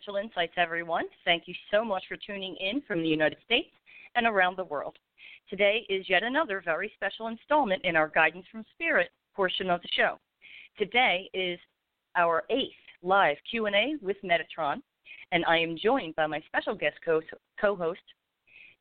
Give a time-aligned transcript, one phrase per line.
[0.00, 1.04] Spiritual Insights, everyone.
[1.26, 3.68] Thank you so much for tuning in from the United States
[4.14, 4.96] and around the world.
[5.50, 9.88] Today is yet another very special installment in our Guidance from Spirit portion of the
[9.94, 10.18] show.
[10.78, 11.58] Today is
[12.16, 14.80] our eighth live Q&A with Metatron,
[15.32, 16.96] and I am joined by my special guest
[17.60, 18.00] co-host,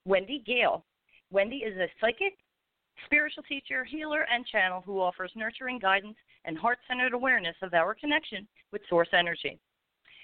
[0.06, 0.86] Wendy Gayle.
[1.32, 2.38] Wendy is a psychic,
[3.04, 8.48] spiritual teacher, healer, and channel who offers nurturing guidance and heart-centered awareness of our connection
[8.72, 9.60] with source energy.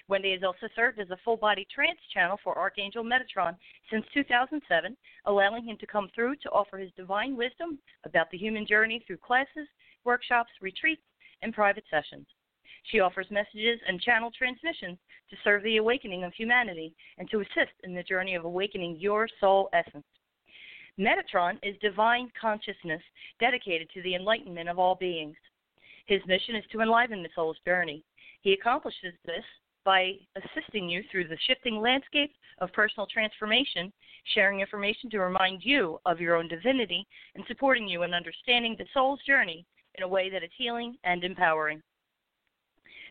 [0.08, 3.56] Wendy has also served as a full body trance channel for Archangel Metatron
[3.90, 8.66] since 2007, allowing him to come through to offer his divine wisdom about the human
[8.66, 9.68] journey through classes,
[10.04, 11.02] workshops, retreats,
[11.42, 12.26] and private sessions.
[12.84, 14.98] She offers messages and channel transmissions
[15.30, 19.28] to serve the awakening of humanity and to assist in the journey of awakening your
[19.40, 20.06] soul essence.
[20.98, 23.02] Metatron is divine consciousness
[23.40, 25.36] dedicated to the enlightenment of all beings.
[26.06, 28.04] His mission is to enliven the soul's journey.
[28.42, 29.44] He accomplishes this
[29.86, 33.92] by assisting you through the shifting landscape of personal transformation,
[34.34, 38.84] sharing information to remind you of your own divinity, and supporting you in understanding the
[38.92, 39.64] soul's journey
[39.94, 41.80] in a way that is healing and empowering.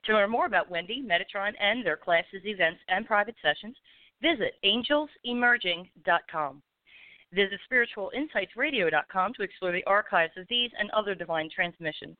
[0.06, 3.78] To learn more about Wendy, Metatron, and their classes, events, and private sessions,
[4.22, 6.62] visit angelsemerging.com.
[7.34, 12.18] Visit spiritualinsightsradio.com to explore the archives of these and other divine transmissions.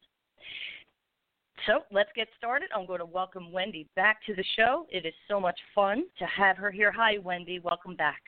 [1.68, 2.70] So let's get started.
[2.76, 4.86] I'm going to welcome Wendy back to the show.
[4.90, 6.92] It is so much fun to have her here.
[6.92, 7.60] Hi, Wendy.
[7.60, 8.22] Welcome back.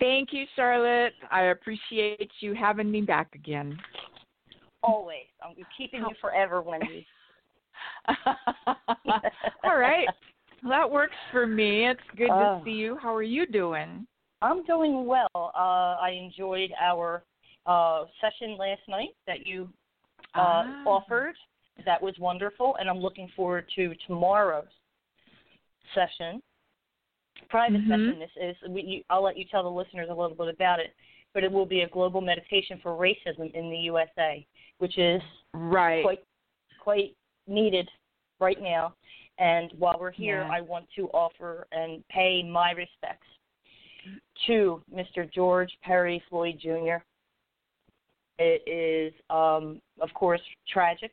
[0.00, 1.14] Thank you, Charlotte.
[1.30, 3.78] I appreciate you having me back again.
[4.82, 5.24] Always.
[5.42, 7.06] I'm keeping you forever, Wendy.
[9.64, 10.06] All right.
[10.62, 11.88] Well, that works for me.
[11.88, 12.98] It's good uh, to see you.
[13.00, 14.06] How are you doing?
[14.42, 15.28] I'm doing well.
[15.34, 17.24] Uh, I enjoyed our
[17.64, 19.70] uh, session last night that you
[20.34, 20.84] uh, ah.
[20.86, 21.34] offered
[21.84, 24.64] that was wonderful, and I'm looking forward to tomorrow's
[25.94, 26.40] session.
[27.48, 27.90] Private mm-hmm.
[27.90, 28.18] session.
[28.18, 28.70] This is.
[28.70, 30.94] We, you, I'll let you tell the listeners a little bit about it,
[31.34, 34.46] but it will be a global meditation for racism in the USA,
[34.78, 35.20] which is
[35.52, 36.24] right quite
[36.80, 37.88] quite needed
[38.40, 38.94] right now.
[39.38, 40.56] And while we're here, yeah.
[40.56, 43.26] I want to offer and pay my respects
[44.46, 45.30] to Mr.
[45.32, 47.02] George Perry Floyd Jr.
[48.38, 51.12] It is, um, of course, tragic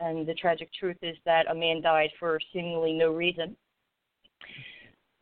[0.00, 3.56] and the tragic truth is that a man died for seemingly no reason.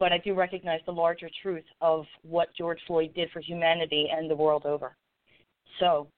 [0.01, 4.29] But I do recognize the larger truth of what George Floyd did for humanity and
[4.29, 4.97] the world over.
[5.79, 6.09] So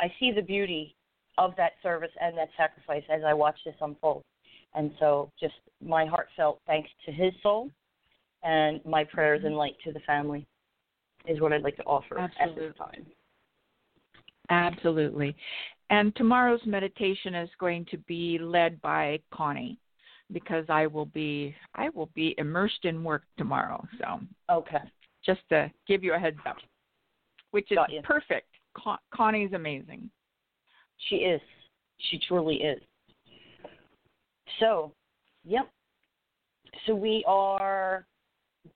[0.00, 0.94] I see the beauty
[1.38, 4.22] of that service and that sacrifice as I watch this unfold.
[4.74, 7.70] And so just my heartfelt thanks to his soul
[8.42, 10.46] and my prayers and light to the family
[11.26, 12.66] is what I'd like to offer Absolutely.
[12.66, 13.06] at this time.
[14.50, 15.34] Absolutely.
[15.90, 19.78] And tomorrow's meditation is going to be led by Connie
[20.32, 23.84] because I will be I will be immersed in work tomorrow.
[23.98, 24.78] So okay,
[25.24, 26.56] just to give you a heads up,
[27.50, 28.48] which is perfect.
[28.76, 30.10] Con- Connie's amazing.
[31.08, 31.40] She is.
[32.10, 32.80] She truly is.
[34.60, 34.92] So,
[35.44, 35.70] yep.
[36.86, 38.06] So we are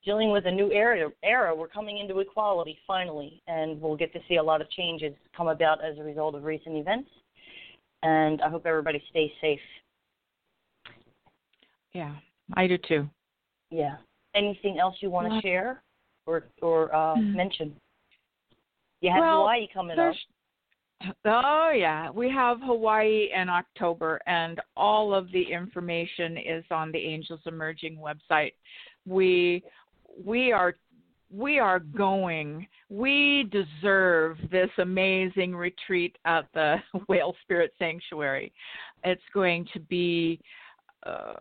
[0.05, 1.11] dealing with a new era.
[1.23, 1.55] Era.
[1.55, 5.49] We're coming into equality finally, and we'll get to see a lot of changes come
[5.49, 7.11] about as a result of recent events.
[8.03, 9.61] And I hope everybody stays safe.
[11.93, 12.15] Yeah,
[12.55, 13.09] I do too.
[13.71, 13.97] Yeah.
[14.35, 15.83] Anything else you want to share
[16.27, 17.35] or or uh, mm.
[17.35, 17.75] mention?
[19.01, 20.15] You have well, Hawaii coming up.
[21.25, 26.99] Oh yeah, we have Hawaii in October, and all of the information is on the
[26.99, 28.53] Angels Emerging website
[29.09, 29.63] we
[30.25, 30.75] we are
[31.31, 32.67] we are going.
[32.89, 36.77] We deserve this amazing retreat at the
[37.09, 38.53] Whale Spirit Sanctuary.
[39.05, 40.41] It's going to be
[41.05, 41.35] uh,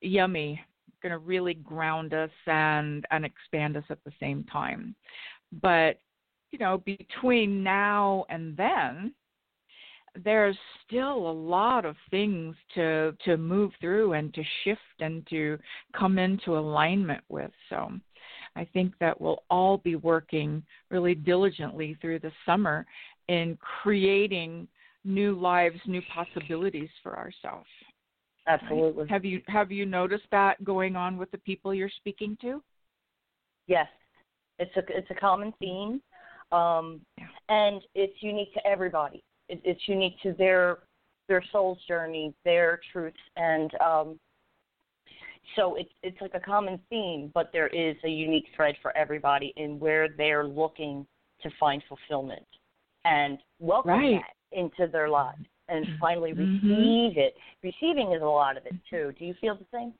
[0.00, 0.60] yummy.
[1.02, 4.96] Going to really ground us and and expand us at the same time.
[5.62, 5.98] But
[6.50, 9.12] you know, between now and then,
[10.24, 10.56] there's
[10.86, 15.58] still a lot of things to to move through and to shift and to
[15.96, 17.50] come into alignment with.
[17.68, 17.90] So
[18.56, 22.86] I think that we'll all be working really diligently through the summer
[23.28, 24.68] in creating
[25.04, 27.68] new lives, new possibilities for ourselves.
[28.46, 29.06] Absolutely.
[29.08, 32.62] Have you have you noticed that going on with the people you're speaking to?
[33.66, 33.86] Yes,
[34.58, 36.00] it's a it's a common theme,
[36.50, 37.00] um,
[37.50, 39.22] and it's unique to everybody.
[39.48, 40.78] It, it's unique to their
[41.28, 44.18] their soul's journey, their truths, and um,
[45.56, 49.52] so it's it's like a common theme, but there is a unique thread for everybody
[49.56, 51.06] in where they're looking
[51.42, 52.46] to find fulfillment
[53.04, 54.20] and welcome right.
[54.20, 56.68] that into their lives and finally mm-hmm.
[56.68, 57.34] receive it.
[57.62, 59.12] Receiving is a lot of it too.
[59.18, 59.92] Do you feel the same?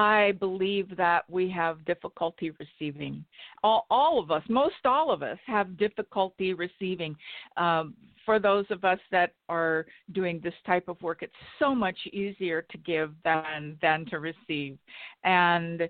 [0.00, 3.22] I believe that we have difficulty receiving.
[3.62, 7.14] All, all of us, most all of us, have difficulty receiving.
[7.58, 7.92] Um,
[8.24, 12.62] for those of us that are doing this type of work, it's so much easier
[12.70, 14.78] to give than than to receive,
[15.24, 15.82] and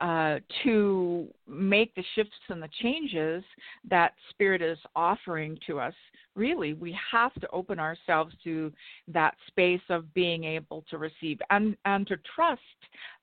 [0.00, 3.42] uh, to make the shifts and the changes
[3.88, 5.94] that Spirit is offering to us,
[6.34, 8.70] really, we have to open ourselves to
[9.08, 12.60] that space of being able to receive and, and to trust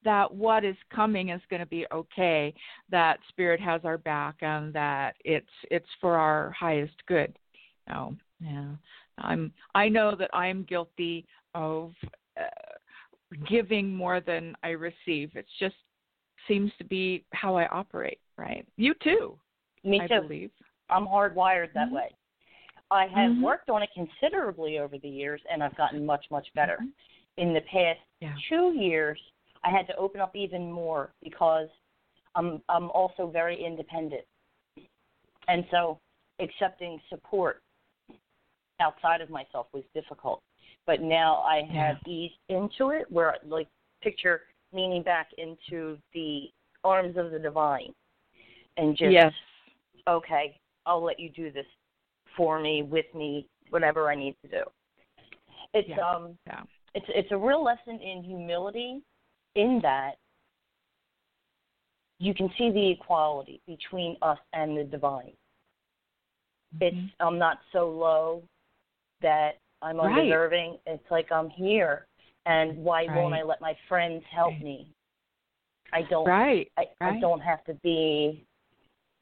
[0.04, 2.54] that what is coming is going to be okay,
[2.90, 7.38] that Spirit has our back, and that it's it's for our highest good.
[7.88, 8.72] So, yeah,
[9.20, 11.94] I'm I know that I'm guilty of.
[12.36, 12.44] Uh,
[13.50, 15.32] giving more than I receive.
[15.34, 15.74] It's just
[16.48, 18.66] seems to be how I operate, right?
[18.78, 19.38] You too.
[19.84, 20.22] Me I too.
[20.22, 20.52] Believe.
[20.90, 21.96] I'm hardwired that mm-hmm.
[21.96, 22.16] way.
[22.92, 23.42] I have mm-hmm.
[23.42, 26.78] worked on it considerably over the years, and I've gotten much, much better.
[26.82, 27.42] Mm-hmm.
[27.42, 28.34] In the past yeah.
[28.50, 29.20] two years,
[29.64, 31.68] I had to open up even more because
[32.36, 34.24] I'm I'm also very independent,
[35.48, 36.00] and so
[36.40, 37.62] accepting support
[38.80, 40.42] outside of myself was difficult.
[40.86, 42.14] But now I have yeah.
[42.14, 43.68] eased into it, where like
[44.02, 44.42] picture
[44.74, 46.50] leaning back into the
[46.84, 47.94] arms of the divine
[48.78, 49.32] and just yes.
[50.08, 51.66] okay, I'll let you do this
[52.36, 54.64] for me, with me, whatever I need to do.
[55.74, 55.98] It's yeah.
[56.00, 56.62] um yeah.
[56.94, 59.02] it's it's a real lesson in humility
[59.56, 60.14] in that
[62.20, 65.34] you can see the equality between us and the divine.
[66.76, 66.84] Mm-hmm.
[66.84, 68.44] It's I'm not so low
[69.22, 70.20] that I'm right.
[70.20, 70.78] undeserving.
[70.86, 72.08] It's like I'm here
[72.46, 73.16] and why right.
[73.16, 74.64] won't I let my friends help right.
[74.64, 74.94] me?
[75.94, 76.28] I don't.
[76.28, 76.72] Right.
[76.78, 77.18] I, right.
[77.18, 78.46] I don't have to be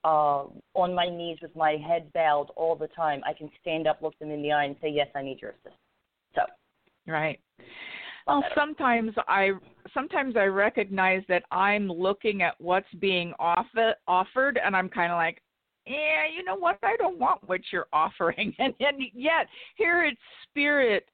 [0.03, 3.21] uh, on my knees with my head bowed all the time.
[3.25, 5.51] I can stand up, look them in the eye, and say, "Yes, I need your
[5.51, 5.75] assistance."
[6.35, 6.41] So.
[7.07, 7.39] Right.
[8.27, 9.51] Well, sometimes I
[9.93, 15.17] sometimes I recognize that I'm looking at what's being offer, offered, and I'm kind of
[15.17, 15.41] like,
[15.85, 16.77] yeah, you know what?
[16.83, 21.07] I don't want what you're offering, and and yet here it's spirit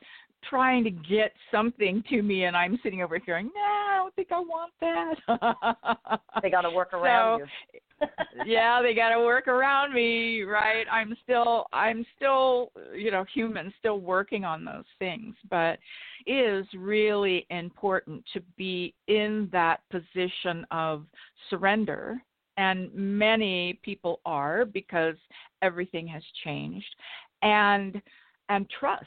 [0.50, 4.16] trying to get something to me and I'm sitting over here going, No, I don't
[4.16, 6.20] think I want that.
[6.42, 7.80] they gotta work around so, you.
[8.46, 10.86] yeah, they gotta work around me, right?
[10.92, 15.36] I'm still I'm still, you know, human, still working on those things.
[15.50, 15.80] But
[16.26, 21.06] it is really important to be in that position of
[21.50, 22.22] surrender
[22.58, 25.16] and many people are because
[25.62, 26.96] everything has changed
[27.42, 28.02] and
[28.50, 29.06] and trust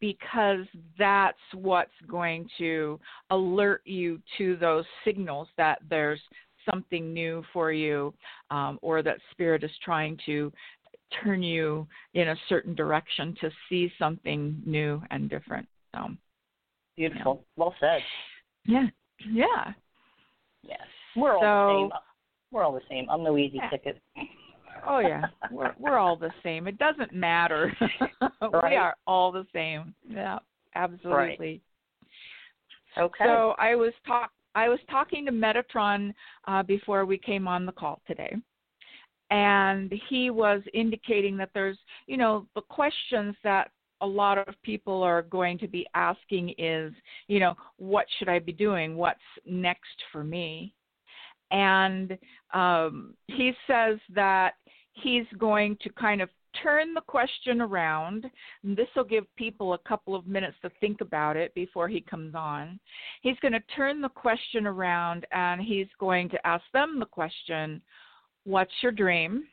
[0.00, 0.66] because
[0.98, 2.98] that's what's going to
[3.30, 6.20] alert you to those signals that there's
[6.70, 8.12] something new for you
[8.50, 10.52] um, or that spirit is trying to
[11.22, 15.66] turn you in a certain direction to see something new and different.
[15.94, 16.08] So
[16.96, 17.44] beautiful.
[17.56, 18.00] well said.
[18.66, 18.86] Yeah.
[19.30, 19.72] Yeah.
[20.62, 20.80] Yes.
[21.16, 21.90] We're all so, the same.
[22.50, 23.08] We're all the same.
[23.10, 23.70] I'm no easy yeah.
[23.70, 24.00] ticket
[24.88, 26.66] Oh yeah, we're we're all the same.
[26.66, 27.76] It doesn't matter.
[28.40, 28.70] right.
[28.70, 29.94] We are all the same.
[30.08, 30.38] Yeah,
[30.74, 31.12] absolutely.
[31.38, 31.62] Right.
[32.96, 33.24] Okay.
[33.24, 36.14] So I was talk I was talking to Metatron
[36.46, 38.34] uh, before we came on the call today,
[39.30, 45.02] and he was indicating that there's you know the questions that a lot of people
[45.02, 46.94] are going to be asking is
[47.26, 48.96] you know what should I be doing?
[48.96, 50.72] What's next for me?
[51.50, 52.18] And
[52.52, 54.54] um, he says that
[55.02, 56.28] he's going to kind of
[56.62, 58.26] turn the question around.
[58.64, 62.34] This will give people a couple of minutes to think about it before he comes
[62.34, 62.80] on.
[63.22, 67.82] He's going to turn the question around and he's going to ask them the question
[68.44, 69.44] What's your dream?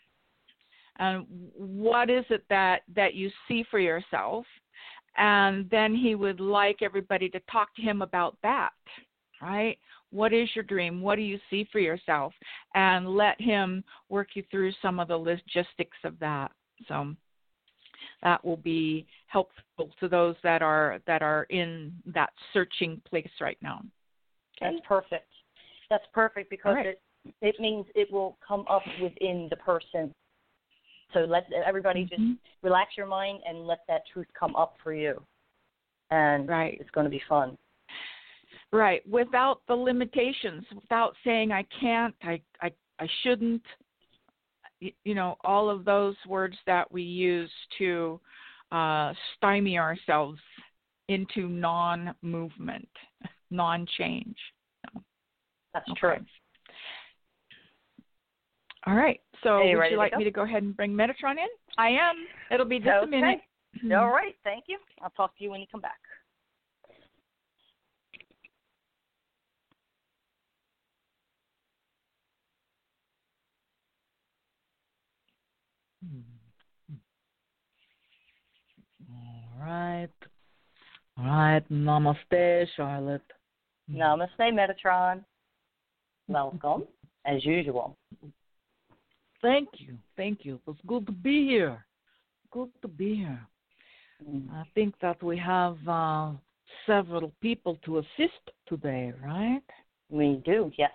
[0.99, 1.25] And
[1.57, 4.45] what is it that, that you see for yourself?
[5.17, 8.71] And then he would like everybody to talk to him about that,
[9.41, 9.77] right?
[10.11, 11.01] What is your dream?
[11.01, 12.33] What do you see for yourself?
[12.73, 16.51] And let him work you through some of the logistics of that.
[16.87, 17.15] So
[18.23, 23.57] that will be helpful to those that are that are in that searching place right
[23.61, 23.81] now.
[24.61, 24.73] Okay.
[24.73, 25.29] That's perfect.
[25.89, 26.85] That's perfect because right.
[26.87, 27.01] it
[27.41, 30.13] it means it will come up within the person.
[31.13, 32.31] So let everybody mm-hmm.
[32.31, 35.21] just relax your mind and let that truth come up for you.
[36.11, 36.77] And right.
[36.79, 37.57] it's going to be fun.
[38.71, 43.63] Right, without the limitations, without saying I can't, I I I shouldn't.
[44.79, 48.19] You know, all of those words that we use to
[48.71, 50.39] uh, stymie ourselves
[51.07, 52.87] into non-movement,
[53.49, 54.35] non-change.
[55.73, 55.99] That's okay.
[55.99, 56.15] true.
[58.87, 59.19] All right.
[59.43, 61.47] So would you like to me to go ahead and bring Metatron in?
[61.77, 62.15] I am.
[62.51, 63.05] It'll be just okay.
[63.05, 63.39] a minute.
[63.91, 64.35] All right.
[64.43, 64.77] Thank you.
[65.01, 65.99] I'll talk to you when you come back.
[79.55, 80.09] All right.
[81.17, 81.63] All right.
[81.71, 83.21] Namaste, Charlotte.
[83.91, 85.23] Namaste, Metatron.
[86.27, 86.83] Welcome,
[87.25, 87.95] as usual.
[89.41, 89.97] Thank you.
[90.17, 90.59] Thank you.
[90.67, 91.85] It's good to be here.
[92.51, 93.47] Good to be here.
[94.27, 94.51] Mm.
[94.51, 96.31] I think that we have uh,
[96.85, 99.61] several people to assist today, right?
[100.09, 100.91] We do, yes.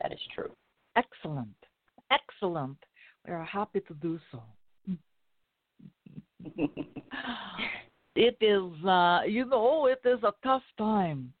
[0.00, 0.50] That is true.
[0.96, 1.54] Excellent.
[2.10, 2.78] Excellent.
[3.26, 4.42] We are happy to do so.
[8.16, 11.32] it is, uh, you know, it is a tough time.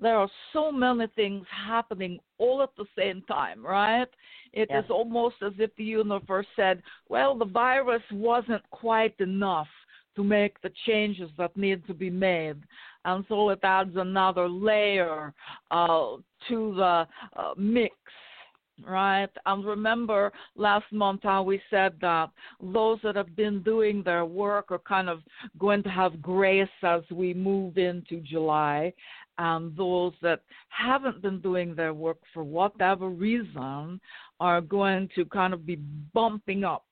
[0.00, 4.08] There are so many things happening all at the same time, right?
[4.52, 4.80] It yeah.
[4.80, 9.68] is almost as if the universe said, well, the virus wasn't quite enough
[10.16, 12.56] to make the changes that need to be made.
[13.04, 15.32] And so it adds another layer
[15.70, 16.16] uh,
[16.48, 17.94] to the uh, mix
[18.86, 19.30] right?
[19.46, 22.30] And remember last month how we said that
[22.62, 25.20] those that have been doing their work are kind of
[25.58, 28.92] going to have grace as we move into July.
[29.38, 34.00] And those that haven't been doing their work for whatever reason
[34.38, 35.76] are going to kind of be
[36.12, 36.84] bumping up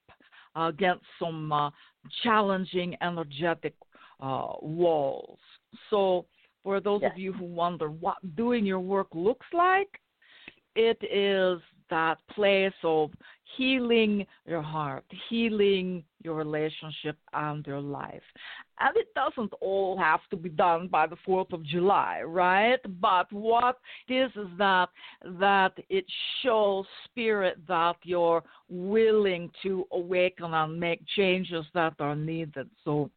[0.56, 1.70] against some uh,
[2.22, 3.74] challenging energetic
[4.20, 5.38] uh, walls.
[5.90, 6.26] So,
[6.64, 7.12] for those yes.
[7.12, 10.00] of you who wonder what doing your work looks like,
[10.74, 13.10] it is that place of
[13.56, 18.22] healing your heart, healing your relationship and your life.
[18.80, 22.80] And it doesn't all have to be done by the 4th of July, right?
[23.00, 23.78] But what
[24.08, 24.88] is that
[25.40, 26.04] that it
[26.42, 32.68] shows spirit that you're willing to awaken and make changes that are needed.
[32.84, 33.10] So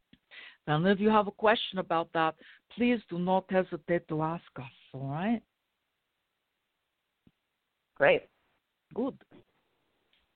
[0.67, 2.35] and if you have a question about that,
[2.75, 5.41] please do not hesitate to ask us, all right?
[7.95, 8.23] Great.
[8.93, 9.17] Good.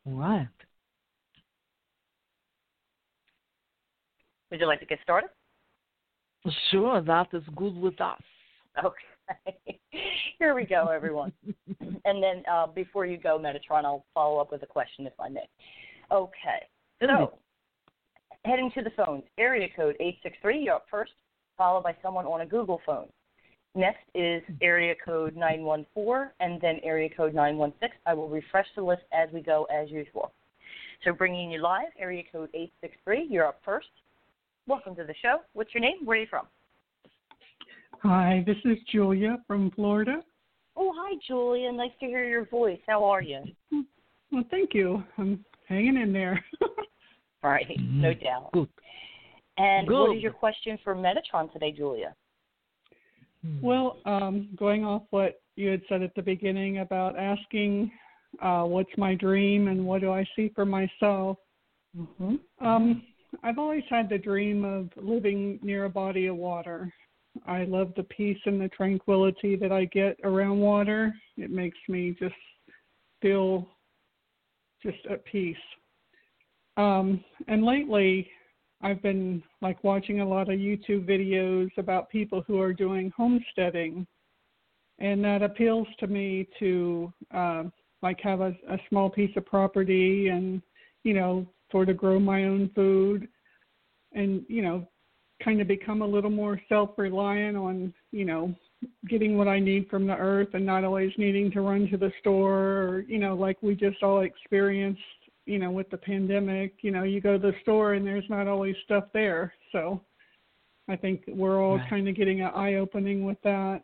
[0.06, 0.48] All right.
[4.52, 5.30] Would you like to get started?
[6.70, 8.22] Sure, that is good with us.
[8.84, 9.80] Okay.
[10.40, 11.32] Here we go, everyone.
[11.80, 15.30] and then uh, before you go, Metatron, I'll follow up with a question if I
[15.30, 15.50] may.
[16.12, 16.68] Okay.
[17.02, 17.40] So,
[18.46, 21.12] heading to the phones, area code 863, you're up first,
[21.58, 23.08] followed by someone on a Google phone.
[23.76, 27.90] Next is area code 914 and then area code 916.
[28.06, 30.32] I will refresh the list as we go as usual.
[31.04, 33.88] So bringing you live, area code 863, you're up first.
[34.66, 35.40] Welcome to the show.
[35.54, 36.06] What's your name?
[36.06, 36.48] Where are you from?
[38.02, 40.22] Hi, this is Julia from Florida.
[40.78, 41.70] Oh, hi, Julia.
[41.74, 42.80] Nice to hear your voice.
[42.88, 43.44] How are you?
[44.32, 45.04] Well, thank you.
[45.18, 46.44] I'm hanging in there.
[47.44, 48.52] right, no doubt.
[48.54, 48.70] Good.
[49.58, 50.00] And Good.
[50.00, 52.16] what is your question for Metatron today, Julia?
[53.46, 53.66] Hmm.
[53.66, 57.92] Well, um, going off what you had said at the beginning about asking
[58.42, 61.38] uh, what's my dream and what do I see for myself,
[61.98, 62.66] Mm-hmm.
[62.66, 63.04] um,
[63.44, 66.94] I've always had the dream of living near a body of water.
[67.46, 71.14] I love the peace and the tranquility that I get around water.
[71.38, 72.36] It makes me just
[73.22, 73.68] feel
[74.82, 75.56] just at peace.
[76.78, 78.30] Um, and lately,
[78.86, 84.06] I've been like watching a lot of YouTube videos about people who are doing homesteading,
[85.00, 87.64] and that appeals to me to uh,
[88.04, 90.62] like have a, a small piece of property and
[91.04, 93.28] you know sort of grow my own food
[94.14, 94.88] and you know
[95.44, 98.54] kind of become a little more self-reliant on you know
[99.10, 102.12] getting what I need from the earth and not always needing to run to the
[102.20, 105.02] store or you know like we just all experienced
[105.46, 108.48] you know with the pandemic you know you go to the store and there's not
[108.48, 109.54] always stuff there.
[109.72, 110.02] So
[110.88, 111.90] I think we're all right.
[111.90, 113.82] kind of getting an eye opening with that.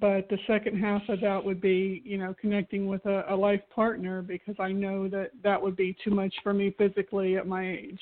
[0.00, 3.62] But the second half of that would be you know connecting with a, a life
[3.74, 7.68] partner because I know that that would be too much for me physically at my
[7.68, 8.00] age.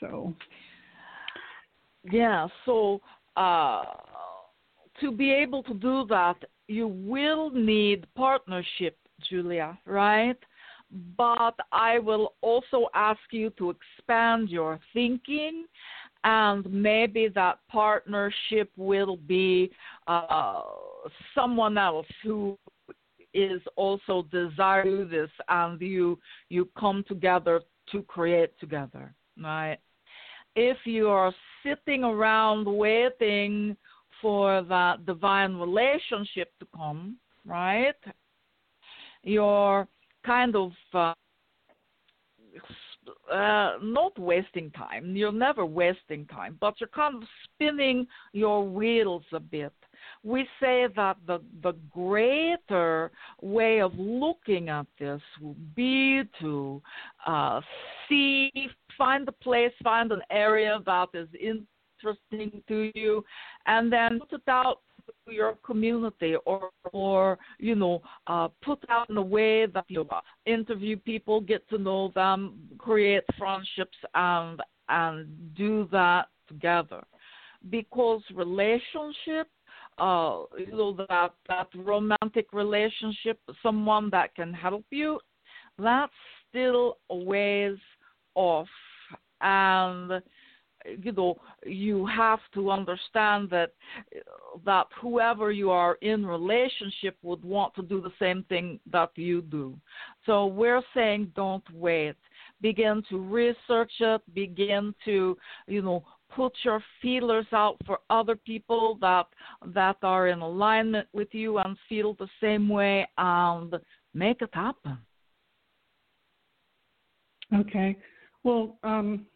[0.00, 0.34] So.
[2.10, 3.00] Yeah so
[3.36, 3.82] uh
[5.00, 6.36] to be able to do that
[6.68, 8.96] you will need partnership
[9.28, 10.38] julia right
[11.16, 15.66] but I will also ask you to expand your thinking
[16.24, 19.70] and maybe that partnership will be
[20.06, 20.62] uh,
[21.34, 22.58] someone else who
[23.34, 27.60] is also desire this and you you come together
[27.92, 29.78] to create together right?
[30.54, 33.76] If you are sitting around waiting
[34.22, 37.94] for that divine relationship to come right
[39.22, 39.86] you're
[40.26, 41.14] kind of uh,
[43.32, 45.14] uh, not wasting time.
[45.14, 49.72] You're never wasting time, but you're kind of spinning your wheels a bit.
[50.22, 56.82] We say that the the greater way of looking at this would be to
[57.26, 57.60] uh,
[58.08, 58.50] see,
[58.98, 63.24] find a place, find an area that is interesting to you,
[63.66, 64.80] and then put it out
[65.28, 70.08] your community or or you know uh, put out in a way that you
[70.46, 77.02] interview people, get to know them, create friendships, and and do that together.
[77.70, 79.48] Because relationship
[79.98, 85.18] uh you know that that romantic relationship someone that can help you
[85.78, 86.12] that's
[86.48, 87.76] still a ways
[88.34, 88.68] off.
[89.40, 90.22] And
[91.02, 93.72] you know you have to understand that
[94.64, 99.42] that whoever you are in relationship would want to do the same thing that you
[99.42, 99.78] do.
[100.24, 102.16] So we're saying don't wait.
[102.60, 104.22] Begin to research it.
[104.34, 109.26] Begin to you know put your feelers out for other people that
[109.74, 113.74] that are in alignment with you and feel the same way and
[114.14, 114.98] make it happen.
[117.54, 117.96] Okay.
[118.42, 119.26] Well um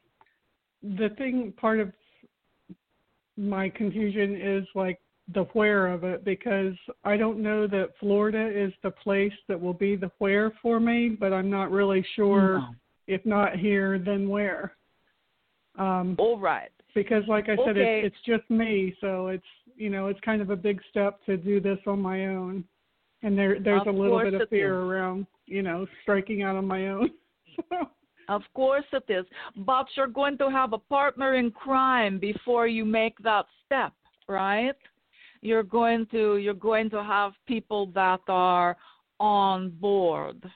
[0.83, 1.93] the thing part of
[3.37, 4.99] my confusion is like
[5.35, 9.75] the where of it because I don't know that Florida is the place that will
[9.75, 12.69] be the where for me, but I'm not really sure no.
[13.07, 14.75] if not here, then where.
[15.79, 16.71] Um, All right.
[16.95, 18.03] Because, like I said, okay.
[18.05, 19.45] it's, it's just me, so it's
[19.77, 22.65] you know it's kind of a big step to do this on my own,
[23.23, 24.89] and there there's of a little bit of fear is.
[24.89, 27.11] around you know striking out on my own.
[27.71, 27.89] so.
[28.31, 29.27] Of course it is.
[29.57, 33.93] But you're going to have a partner in crime before you make that step,
[34.29, 34.77] right?
[35.43, 38.77] You're going to you're going to have people that are
[39.19, 40.49] on board,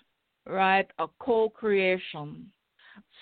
[0.47, 0.87] right?
[1.01, 2.47] A co-creation.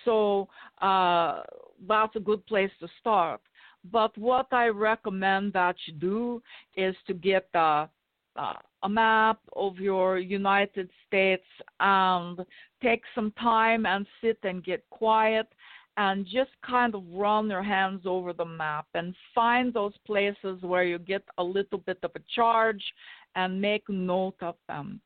[0.04, 0.48] So
[0.82, 1.44] uh,
[1.88, 3.40] that's a good place to start.
[3.90, 6.42] But what I recommend that you do
[6.76, 7.88] is to get a,
[8.82, 11.46] a map of your United States
[11.80, 12.44] and
[12.82, 15.46] take some time and sit and get quiet
[15.96, 20.84] and just kind of run your hands over the map and find those places where
[20.84, 22.82] you get a little bit of a charge
[23.36, 25.00] and make note of them.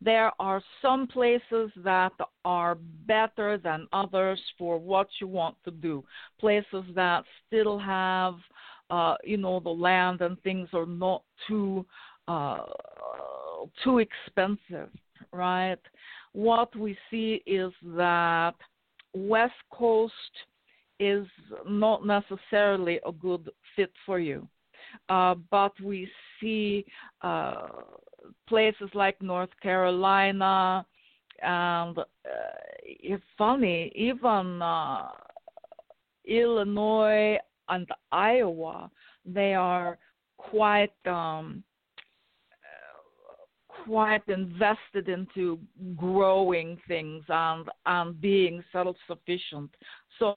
[0.00, 2.12] There are some places that
[2.44, 6.04] are better than others for what you want to do.
[6.38, 8.34] Places that still have,
[8.90, 11.86] uh, you know, the land and things are not too
[12.28, 12.64] uh,
[13.82, 14.90] too expensive,
[15.32, 15.78] right?
[16.32, 18.54] What we see is that
[19.14, 20.14] West Coast
[20.98, 21.26] is
[21.66, 24.48] not necessarily a good fit for you.
[25.08, 26.08] Uh, but we
[26.40, 26.84] see
[27.22, 27.68] uh,
[28.48, 30.84] places like North Carolina
[31.42, 32.04] and uh,
[32.82, 35.08] it's funny, even uh,
[36.24, 38.90] Illinois and Iowa,
[39.24, 39.98] they are
[40.36, 41.62] quite um,
[43.84, 45.58] quite invested into
[45.96, 49.70] growing things and and being self sufficient.
[50.18, 50.36] So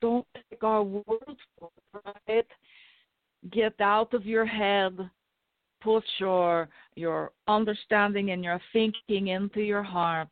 [0.00, 1.70] don't take our word for
[2.26, 2.46] it.
[3.50, 4.98] Get out of your head,
[5.82, 10.28] put your your understanding and your thinking into your heart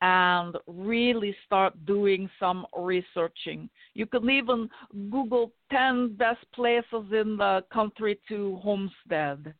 [0.00, 3.68] and really start doing some researching.
[3.94, 4.70] You can even
[5.10, 9.54] Google 10 best places in the country to homestead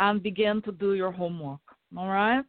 [0.00, 1.60] and begin to do your homework.
[1.96, 2.44] All right?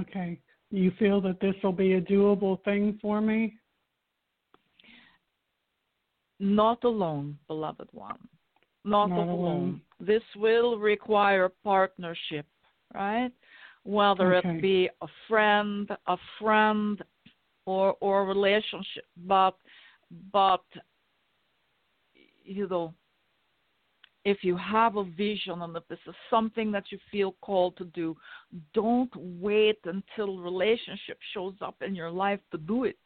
[0.00, 0.38] Okay.
[0.70, 3.54] you feel that this will be a doable thing for me?
[6.38, 8.18] Not alone, beloved one.
[8.84, 9.28] Not, Not alone.
[9.28, 9.80] alone.
[9.98, 12.46] This will require partnership,
[12.94, 13.32] right?
[13.84, 14.48] Whether Okay.
[14.48, 17.02] it be a friend, a friend,
[17.66, 19.56] or or a relationship, but
[20.32, 20.64] but
[22.44, 22.94] you know,
[24.24, 27.84] if you have a vision and if this is something that you feel called to
[27.86, 28.16] do,
[28.74, 32.98] don't wait until relationship shows up in your life to do it.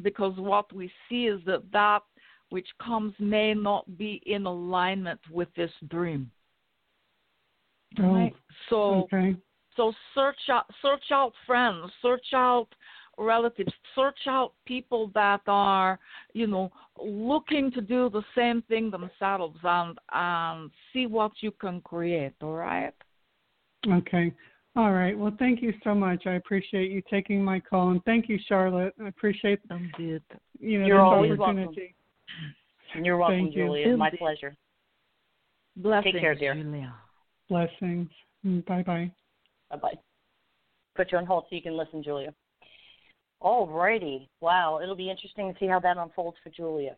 [0.00, 2.02] Because what we see is that that
[2.50, 6.30] which comes may not be in alignment with this dream.
[7.98, 8.34] Oh, Right?
[8.68, 9.36] So okay.
[9.76, 12.68] so search out search out friends, search out
[13.18, 15.98] relatives, search out people that are,
[16.32, 21.80] you know, looking to do the same thing themselves and and see what you can
[21.82, 22.94] create, all right?
[23.86, 24.32] Okay.
[24.74, 25.16] All right.
[25.16, 26.26] Well, thank you so much.
[26.26, 28.94] I appreciate you taking my call, and thank you, Charlotte.
[29.02, 30.22] I appreciate Indeed.
[30.58, 31.58] you know You're this always welcome.
[31.58, 31.94] opportunity.
[33.02, 33.66] You're welcome, Thank you.
[33.66, 33.96] Julia.
[33.96, 34.56] My pleasure.
[35.76, 36.54] Blessings, Take care, dear.
[36.54, 36.94] Julia.
[37.48, 38.08] Blessings.
[38.46, 39.10] Mm, bye bye.
[39.70, 39.94] Bye bye.
[40.94, 42.34] Put you on hold so you can listen, Julia.
[43.42, 44.28] All righty.
[44.40, 44.80] Wow.
[44.82, 46.96] It'll be interesting to see how that unfolds for Julia.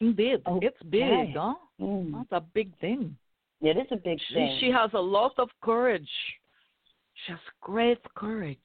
[0.00, 0.42] Indeed.
[0.46, 1.54] It's big, huh?
[1.80, 2.12] Mm.
[2.12, 3.16] That's a big thing.
[3.62, 4.58] It is a big She, thing.
[4.60, 6.08] she has a lot of courage.
[7.24, 8.58] She has great courage.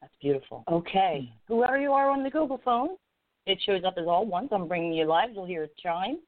[0.00, 0.64] That's beautiful.
[0.70, 1.32] Okay.
[1.48, 2.90] Whoever you are on the Google phone,
[3.46, 4.48] it shows up as all ones.
[4.52, 5.30] I'm bringing you live.
[5.34, 6.18] You'll hear a chime.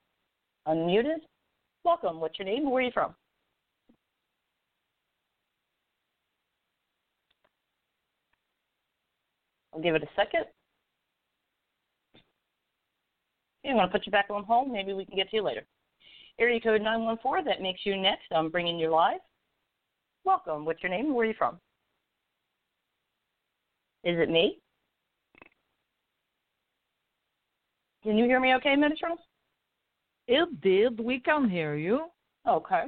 [0.67, 1.19] Unmuted.
[1.85, 2.21] Welcome.
[2.21, 2.69] What's your name?
[2.71, 3.15] Where are you from?
[9.73, 10.45] I'll give it a second.
[13.65, 14.71] Okay, I'm going to put you back on hold.
[14.71, 15.67] Maybe we can get to you later.
[16.39, 18.25] Area code 914, that makes you next.
[18.33, 19.21] I'm bringing you live.
[20.25, 20.65] Welcome.
[20.65, 21.13] What's your name?
[21.13, 21.55] Where are you from?
[24.05, 24.59] Is it me?
[28.05, 29.17] Can you hear me okay, Metatron?
[30.29, 31.01] It did.
[31.01, 32.07] We can hear you.
[32.47, 32.85] Okay.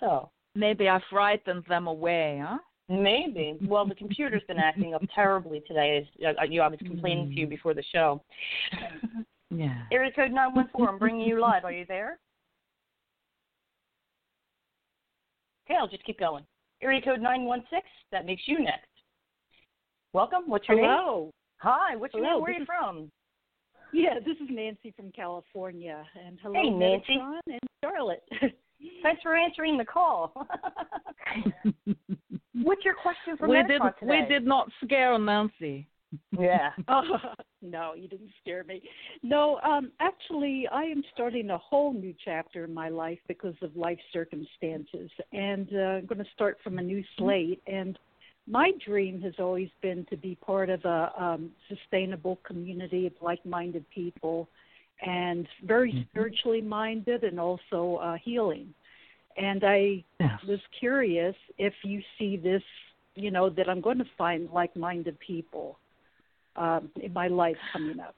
[0.00, 2.58] So, Maybe I frightened them away, huh?
[2.88, 3.58] Maybe.
[3.66, 6.06] Well, the computer's been acting up terribly today.
[6.22, 8.22] As uh, you, I was complaining to you before the show.
[9.54, 9.82] Yeah.
[9.92, 11.64] Area code 914, I'm bringing you live.
[11.64, 12.18] Are you there?
[15.66, 16.44] Okay, I'll just keep going.
[16.82, 18.88] Area code 916, that makes you next.
[20.12, 20.42] Welcome.
[20.46, 20.86] What's your name?
[20.88, 21.30] Hello.
[21.58, 22.42] Hi, what's your Hello, name?
[22.42, 23.10] Where are you from?
[23.92, 27.18] Yeah, this is Nancy from California, and hello, Hey, Nancy.
[27.18, 28.22] Metatron and Charlotte.
[29.02, 30.32] Thanks for answering the call.
[32.54, 34.22] What's your question for we did today?
[34.22, 35.88] we did not scare Nancy.
[36.38, 36.70] Yeah.
[36.88, 37.02] oh,
[37.62, 38.82] no, you didn't scare me.
[39.22, 43.74] No, um, actually, I am starting a whole new chapter in my life because of
[43.76, 47.62] life circumstances, and uh, I'm going to start from a new slate.
[47.66, 47.98] And
[48.46, 53.84] my dream has always been to be part of a um, sustainable community of like-minded
[53.90, 54.48] people,
[55.04, 58.72] and very spiritually minded, and also uh, healing.
[59.36, 60.40] And I Yes.
[60.46, 62.62] was curious if you see this,
[63.16, 65.78] you know, that I'm going to find like-minded people
[66.56, 68.14] um, in my life coming up.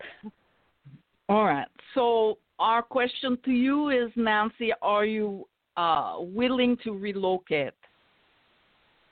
[1.29, 1.68] All right.
[1.94, 7.75] So our question to you is, Nancy, are you uh, willing to relocate?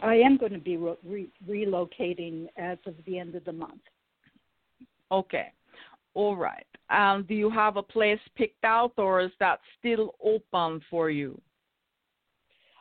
[0.00, 3.80] I am going to be re- re- relocating as of the end of the month.
[5.10, 5.52] Okay.
[6.14, 6.66] All right.
[6.90, 11.40] And do you have a place picked out, or is that still open for you?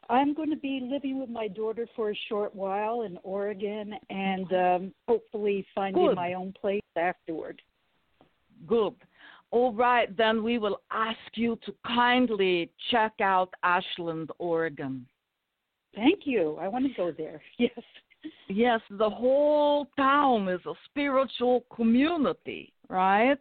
[0.10, 4.52] I'm going to be living with my daughter for a short while in Oregon and
[4.52, 6.16] um, hopefully finding Good.
[6.16, 7.62] my own place afterward.
[8.68, 8.96] Good.
[9.52, 15.06] All right, then we will ask you to kindly check out Ashland, Oregon.
[15.96, 16.58] Thank you.
[16.60, 17.42] I want to go there.
[17.58, 17.72] Yes.
[18.50, 23.40] Yes, the whole town is a spiritual community, right?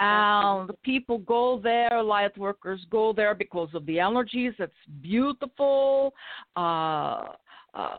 [0.00, 4.52] And people go there, light workers go there because of the energies.
[4.58, 6.14] It's beautiful.
[6.56, 7.24] Uh,
[7.74, 7.96] uh,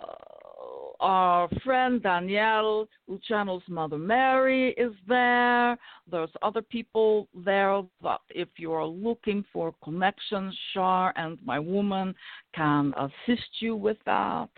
[1.01, 5.77] our friend Danielle, who channels Mother Mary, is there.
[6.09, 12.15] There's other people there that, if you are looking for connections, Shar and my woman
[12.53, 14.49] can assist you with that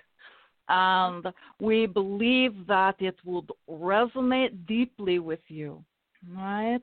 [0.71, 1.27] and
[1.59, 5.83] we believe that it would resonate deeply with you,
[6.29, 6.81] right?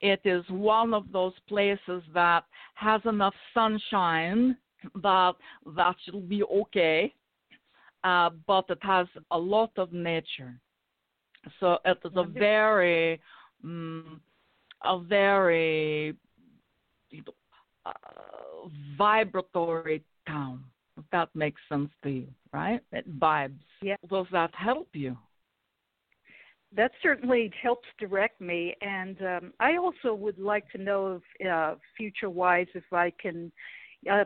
[0.00, 4.56] It is one of those places that has enough sunshine
[5.02, 5.34] that
[5.76, 7.12] that should be okay,
[8.02, 10.58] uh, but it has a lot of nature.
[11.60, 13.20] So it is a very,
[13.64, 14.20] um,
[14.84, 16.16] a very
[17.10, 17.34] you know,
[17.86, 20.64] uh, vibratory town.
[20.98, 22.80] If that makes sense to you, right?
[22.92, 23.62] It vibes.
[23.80, 23.96] Yeah.
[24.10, 25.16] Does that help you?
[26.74, 31.74] That certainly helps direct me, and um, I also would like to know, if, uh,
[31.96, 33.52] future-wise, if I can
[34.10, 34.24] uh,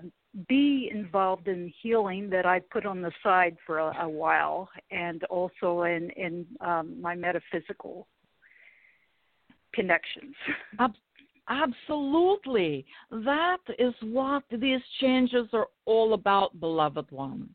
[0.49, 5.25] be involved in healing that I put on the side for a, a while, and
[5.25, 8.07] also in in um, my metaphysical
[9.75, 10.35] connections.
[11.49, 12.85] Absolutely.
[13.11, 17.49] That is what these changes are all about, beloved one.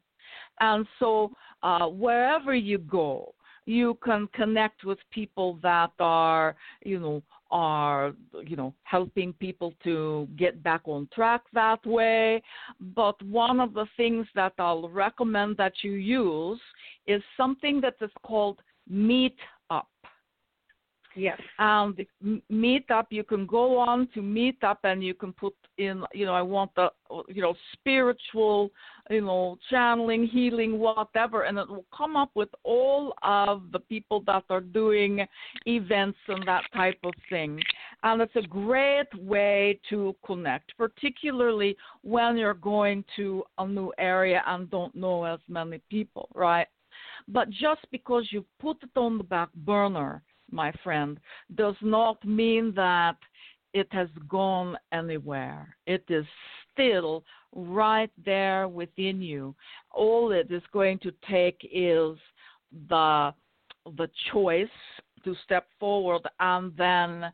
[0.59, 1.31] And so,
[1.63, 3.33] uh, wherever you go,
[3.65, 8.13] you can connect with people that are, you know, are,
[8.45, 12.41] you know, helping people to get back on track that way.
[12.95, 16.61] But one of the things that I'll recommend that you use
[17.07, 19.37] is something that is called Meet
[21.15, 21.39] Yes.
[21.59, 26.25] Um, and Meetup, you can go on to Meetup and you can put in, you
[26.25, 26.89] know, I want the,
[27.27, 28.71] you know, spiritual,
[29.09, 34.23] you know, channeling, healing, whatever, and it will come up with all of the people
[34.27, 35.25] that are doing
[35.65, 37.59] events and that type of thing.
[38.03, 44.43] And it's a great way to connect, particularly when you're going to a new area
[44.47, 46.67] and don't know as many people, right?
[47.27, 51.19] But just because you put it on the back burner, my friend,
[51.55, 53.17] does not mean that
[53.73, 55.75] it has gone anywhere.
[55.87, 56.25] It is
[56.73, 59.55] still right there within you.
[59.91, 62.17] All it is going to take is
[62.89, 63.33] the
[63.97, 64.67] the choice
[65.23, 67.31] to step forward and then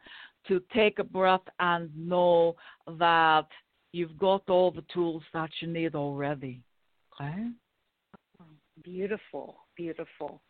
[0.47, 2.55] to take a breath and know
[2.97, 3.47] that
[3.91, 6.61] you've got all the tools that you need already.
[7.13, 7.47] Okay?
[8.83, 10.41] Beautiful, beautiful.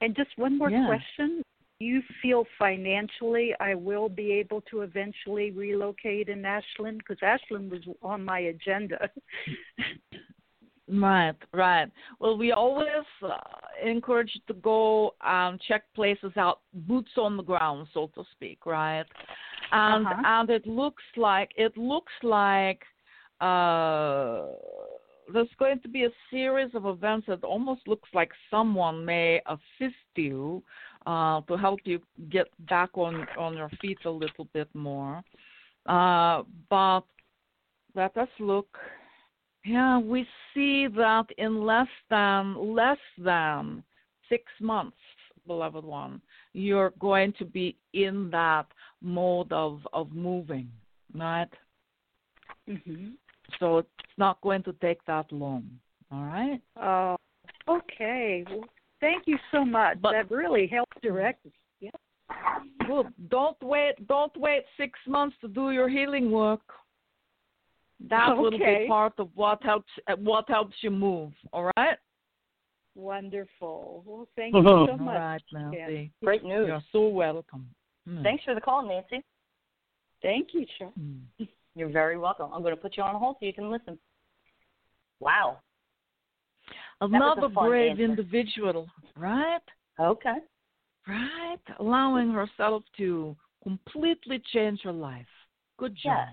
[0.00, 0.86] And just one more yeah.
[0.86, 1.42] question
[1.78, 6.98] you feel financially I will be able to eventually relocate in Ashland?
[6.98, 9.10] Because Ashland was on my agenda.
[10.88, 11.90] right, right.
[12.18, 12.88] Well, we always
[13.22, 13.36] uh,
[13.84, 19.04] encourage to go and check places out, boots on the ground, so to speak, right?
[19.72, 20.22] And uh-huh.
[20.24, 22.82] and it looks like it looks like
[23.40, 24.46] uh
[25.32, 29.96] there's going to be a series of events that almost looks like someone may assist
[30.14, 30.62] you
[31.06, 35.22] uh, to help you get back on on your feet a little bit more.
[35.86, 37.02] Uh, but
[37.94, 38.76] let us look.
[39.64, 43.82] Yeah, we see that in less than less than
[44.28, 44.96] six months,
[45.46, 46.20] beloved one,
[46.52, 48.66] you're going to be in that
[49.00, 50.68] mode of of moving,
[51.14, 51.48] right?
[52.68, 53.10] Mm-hmm.
[53.60, 53.88] So it's
[54.18, 55.68] not going to take that long.
[56.10, 56.60] All right.
[56.76, 57.16] Oh,
[57.68, 58.44] okay.
[58.48, 58.64] Well,
[59.00, 60.00] Thank you so much.
[60.00, 61.52] But, that really helped direct us.
[61.80, 61.90] Yeah.
[62.86, 63.06] Good.
[63.28, 63.94] Don't wait.
[64.06, 66.60] Don't wait six months to do your healing work.
[68.10, 68.40] That okay.
[68.40, 71.32] will be part of what helps what helps you move.
[71.52, 71.98] All right.
[72.94, 74.02] Wonderful.
[74.06, 75.00] Well, thank you so much.
[75.00, 76.12] All right, Nancy.
[76.20, 76.26] Yeah.
[76.26, 76.66] Great news.
[76.68, 77.68] You're so welcome.
[78.08, 78.22] Mm.
[78.22, 79.24] Thanks for the call, Nancy.
[80.22, 80.92] Thank you, Sean.
[80.98, 81.48] Mm.
[81.74, 82.50] You're very welcome.
[82.54, 83.98] I'm going to put you on hold so you can listen.
[85.20, 85.58] Wow.
[87.02, 88.04] Another brave answer.
[88.04, 89.60] individual, right?
[90.00, 90.36] Okay.
[91.06, 91.58] Right?
[91.78, 95.26] Allowing herself to completely change her life.
[95.78, 96.04] Good job.
[96.04, 96.28] Yeah.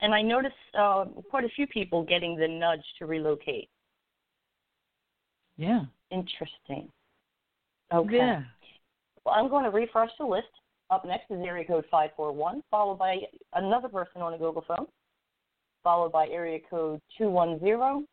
[0.00, 3.68] And I noticed uh, quite a few people getting the nudge to relocate.
[5.56, 5.82] Yeah.
[6.10, 6.88] Interesting.
[7.92, 8.16] Okay.
[8.16, 8.42] Yeah.
[9.24, 10.48] Well, I'm going to refresh the list.
[10.90, 13.16] Up next is area code 541, followed by
[13.54, 14.86] another person on a Google phone,
[15.82, 18.06] followed by area code 210,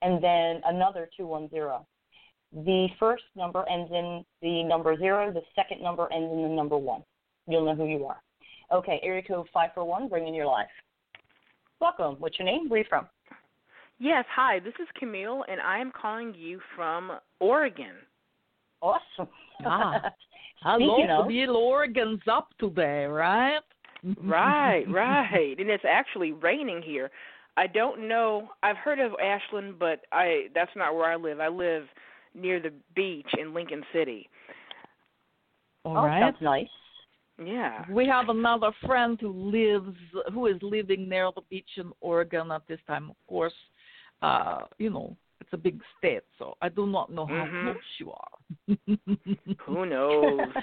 [0.00, 1.84] and then another 210.
[2.52, 6.76] The first number ends in the number zero, the second number ends in the number
[6.78, 7.02] one.
[7.48, 8.20] You'll know who you are.
[8.72, 10.66] Okay, area code 541, bring in your life.
[11.80, 12.16] Welcome.
[12.18, 12.68] What's your name?
[12.68, 13.06] Where are you from?
[13.98, 14.58] Yes, hi.
[14.60, 17.92] This is Camille, and I am calling you from Oregon.
[18.82, 19.28] Awesome.
[19.64, 20.00] Ah.
[20.62, 21.56] Hello, Speaking of- Camille.
[21.56, 23.60] Oregon's up today, right?
[24.24, 25.54] right, right.
[25.58, 27.10] And it's actually raining here.
[27.56, 28.48] I don't know.
[28.62, 31.40] I've heard of Ashland, but I that's not where I live.
[31.40, 31.84] I live
[32.36, 34.28] near the beach in Lincoln City.
[35.84, 36.20] All oh, right.
[36.20, 36.68] sounds nice.
[37.44, 37.84] Yeah.
[37.90, 39.96] We have another friend who lives,
[40.32, 43.10] who is living near the beach in Oregon at this time.
[43.10, 43.52] Of course,
[44.22, 47.62] uh, you know, it's a big state, so I do not know how Mhm.
[47.62, 48.38] close you are.
[49.66, 50.54] Who knows?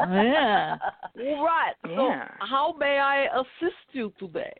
[0.00, 0.78] yeah.
[1.18, 1.74] All right.
[1.82, 4.52] So, how may I assist you today?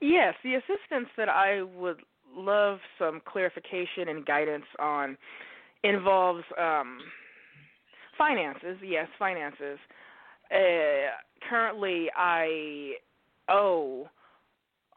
[0.00, 2.02] Yes, the assistance that I would
[2.34, 5.16] love some clarification and guidance on
[5.82, 6.98] involves um,
[8.16, 8.78] finances.
[8.82, 9.78] Yes, finances.
[10.50, 11.10] Uh,
[11.48, 12.94] currently, I
[13.48, 14.08] owe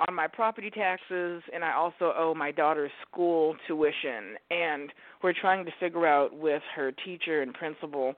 [0.08, 4.36] on my property taxes, and I also owe my daughter's school tuition.
[4.50, 8.16] And we're trying to figure out with her teacher and principal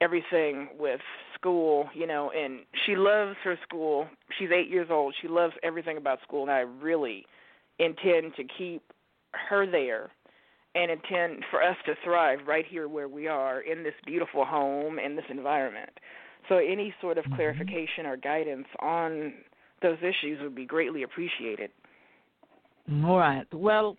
[0.00, 1.00] everything with
[1.34, 4.08] school, you know, and she loves her school.
[4.38, 5.14] She's eight years old.
[5.22, 7.24] She loves everything about school, and I really
[7.78, 8.82] intend to keep
[9.48, 10.10] her there
[10.74, 14.98] and intend for us to thrive right here where we are in this beautiful home
[14.98, 15.90] in this environment.
[16.48, 17.36] So any sort of mm-hmm.
[17.36, 19.34] clarification or guidance on
[19.82, 21.70] those issues would be greatly appreciated.
[23.04, 23.46] All right.
[23.52, 23.96] Well,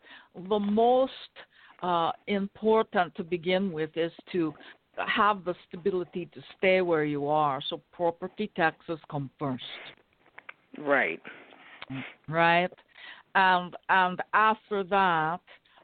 [0.50, 1.12] the most
[1.82, 4.54] uh, important to begin with is to
[5.08, 7.62] have the stability to stay where you are.
[7.70, 9.64] So property taxes come first.
[10.78, 11.22] Right.
[12.28, 12.72] Right.
[13.36, 15.40] And and after that,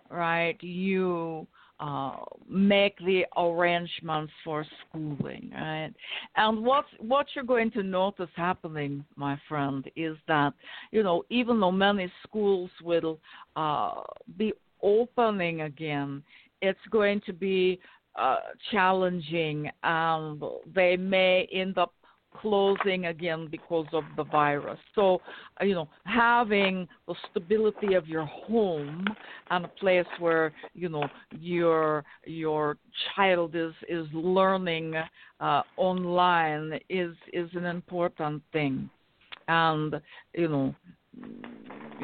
[0.10, 1.48] right, you
[1.80, 2.18] uh,
[2.50, 5.92] make the arrangements for schooling, right?
[6.36, 10.54] And what what you're going to notice happening, my friend, is that
[10.92, 13.20] you know even though many schools will
[13.56, 14.02] uh,
[14.38, 16.22] be opening again,
[16.62, 17.80] it's going to be
[18.16, 18.38] uh,
[18.72, 20.42] challenging, and
[20.74, 21.94] they may end up
[22.36, 24.80] closing again because of the virus.
[24.96, 25.22] So,
[25.60, 29.06] uh, you know, having the stability of your home
[29.50, 31.08] and a place where you know
[31.40, 32.78] your your
[33.16, 34.96] child is is learning
[35.40, 38.90] uh, online is is an important thing,
[39.48, 40.02] and
[40.34, 40.76] you know.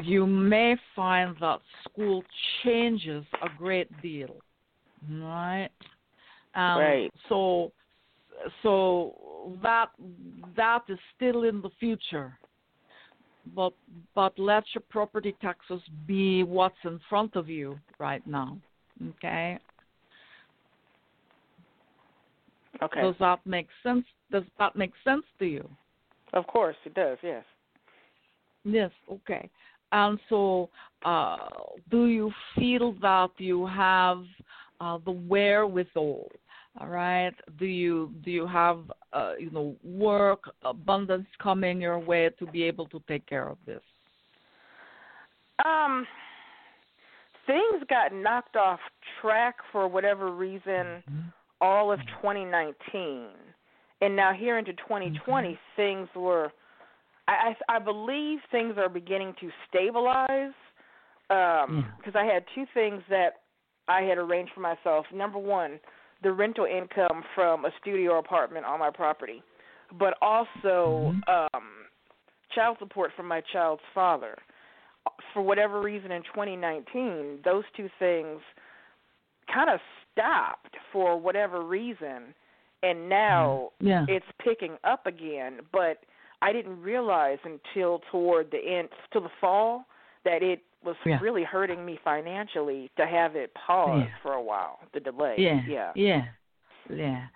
[0.02, 2.22] You may find that school
[2.62, 4.36] changes a great deal,
[5.10, 5.70] right?
[6.54, 7.10] Um, right.
[7.28, 7.72] So,
[8.62, 9.14] so
[9.62, 9.90] that
[10.56, 12.36] that is still in the future.
[13.54, 13.72] But
[14.14, 18.58] but let your property taxes be what's in front of you right now.
[19.08, 19.58] Okay.
[22.82, 23.02] Okay.
[23.02, 24.04] Does that make sense?
[24.30, 25.68] Does that make sense to you?
[26.32, 27.18] Of course, it does.
[27.22, 27.44] Yes.
[28.64, 28.90] Yes.
[29.10, 29.48] Okay.
[29.92, 30.68] And so,
[31.04, 31.36] uh,
[31.90, 34.24] do you feel that you have
[34.80, 36.28] uh, the wherewithal
[36.78, 37.32] all right.
[37.58, 38.78] Do you do you have
[39.16, 43.56] uh, you know work abundance coming your way to be able to take care of
[43.64, 43.80] this?
[45.64, 46.06] Um,
[47.46, 48.80] things got knocked off
[49.22, 51.20] track for whatever reason mm-hmm.
[51.62, 53.28] all of 2019,
[54.02, 55.54] and now here into 2020, mm-hmm.
[55.76, 56.52] things were.
[57.26, 60.52] I, I I believe things are beginning to stabilize
[61.28, 62.20] because um, yeah.
[62.20, 63.30] I had two things that
[63.88, 65.06] I had arranged for myself.
[65.12, 65.80] Number one
[66.22, 69.42] the rental income from a studio apartment on my property,
[69.98, 71.56] but also mm-hmm.
[71.56, 71.64] um,
[72.54, 74.36] child support from my child's father.
[75.32, 78.40] For whatever reason, in 2019, those two things
[79.52, 79.78] kind of
[80.12, 82.34] stopped for whatever reason,
[82.82, 83.86] and now mm-hmm.
[83.86, 84.06] yeah.
[84.08, 85.60] it's picking up again.
[85.72, 85.98] But
[86.42, 89.86] I didn't realize until toward the end, till the fall,
[90.26, 91.18] that it was yeah.
[91.20, 94.14] really hurting me financially to have it pause yeah.
[94.22, 94.78] for a while.
[94.92, 95.36] The delay.
[95.38, 95.62] Yeah.
[95.66, 95.92] Yeah.
[95.94, 96.24] Yeah.
[96.94, 97.26] Yeah.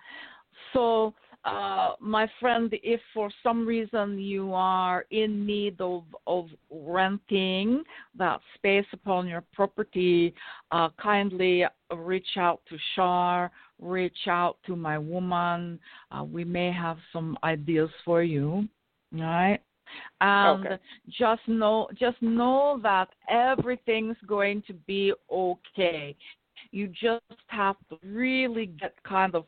[0.73, 7.83] So, uh, my friend, if for some reason you are in need of of renting
[8.17, 10.33] that space upon your property,
[10.71, 13.51] uh, kindly reach out to Shar.
[13.79, 15.79] Reach out to my woman.
[16.11, 18.67] Uh, we may have some ideas for you.
[19.15, 19.59] All right
[20.21, 20.77] and okay.
[21.09, 26.15] just know just know that everything's going to be okay.
[26.71, 29.45] You just have to really get kind of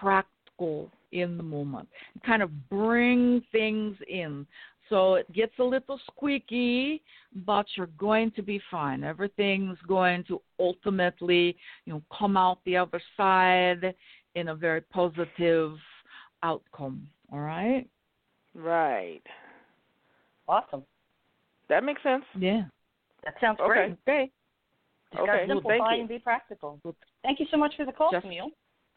[0.00, 1.88] practical in the moment.
[2.24, 4.46] Kind of bring things in.
[4.88, 7.02] So it gets a little squeaky
[7.46, 9.02] but you're going to be fine.
[9.02, 13.94] Everything's going to ultimately you know come out the other side
[14.34, 15.76] in a very positive
[16.42, 17.08] outcome.
[17.32, 17.88] All right?
[18.54, 19.22] Right
[20.48, 20.84] Awesome.
[21.68, 22.24] That makes sense.
[22.38, 22.62] Yeah.
[23.24, 23.66] That sounds okay.
[23.66, 23.98] great.
[24.06, 24.30] Okay.
[25.12, 25.32] Just okay.
[25.32, 26.80] gotta simplify well, and be practical.
[27.22, 28.50] Thank you so much for the call, Just, Camille.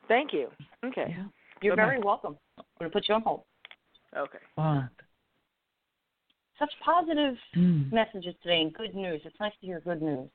[0.07, 0.49] Thank you.
[0.83, 1.05] Okay.
[1.10, 1.23] Yeah.
[1.62, 1.89] You're Bye-bye.
[1.89, 2.38] very welcome.
[2.57, 3.41] I'm going to put you on hold.
[4.15, 4.39] Okay.
[4.55, 4.89] Fine.
[6.60, 7.91] Such positive Mm.
[7.91, 9.21] messages today and good news.
[9.25, 10.29] It's nice to hear good news.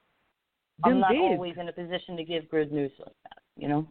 [0.85, 1.33] I'm not Indeed.
[1.33, 3.87] always in a position to give good news like that, you know?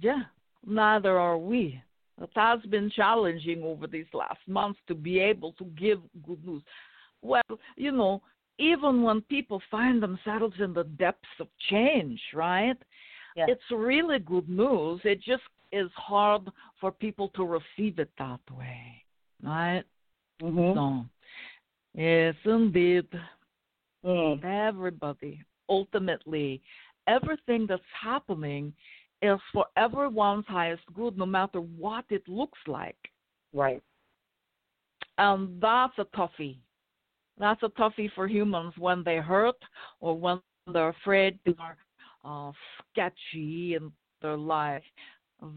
[0.00, 0.22] Yeah,
[0.64, 1.82] neither are we.
[2.20, 6.62] It has been challenging over these last months to be able to give good news.
[7.22, 7.42] Well,
[7.76, 8.22] you know,
[8.58, 12.76] even when people find themselves in the depths of change, right?
[13.36, 13.46] Yeah.
[13.48, 15.00] It's really good news.
[15.04, 15.42] It just
[15.72, 16.48] is hard
[16.80, 19.04] for people to receive it that way,
[19.42, 19.84] right?
[20.42, 20.74] Mm-hmm.
[20.74, 21.04] So,
[21.94, 23.06] yes, indeed.
[24.04, 24.42] Mm.
[24.44, 26.62] Everybody, ultimately,
[27.06, 28.72] everything that's happening
[29.22, 32.96] is for everyone's highest good, no matter what it looks like.
[33.52, 33.82] Right.
[35.18, 36.58] And that's a toughie.
[37.38, 39.56] that's a toughie for humans when they hurt
[40.00, 40.40] or when
[40.72, 41.76] they're afraid they are
[42.24, 42.52] uh,
[42.92, 43.92] sketchy in
[44.22, 44.82] their life.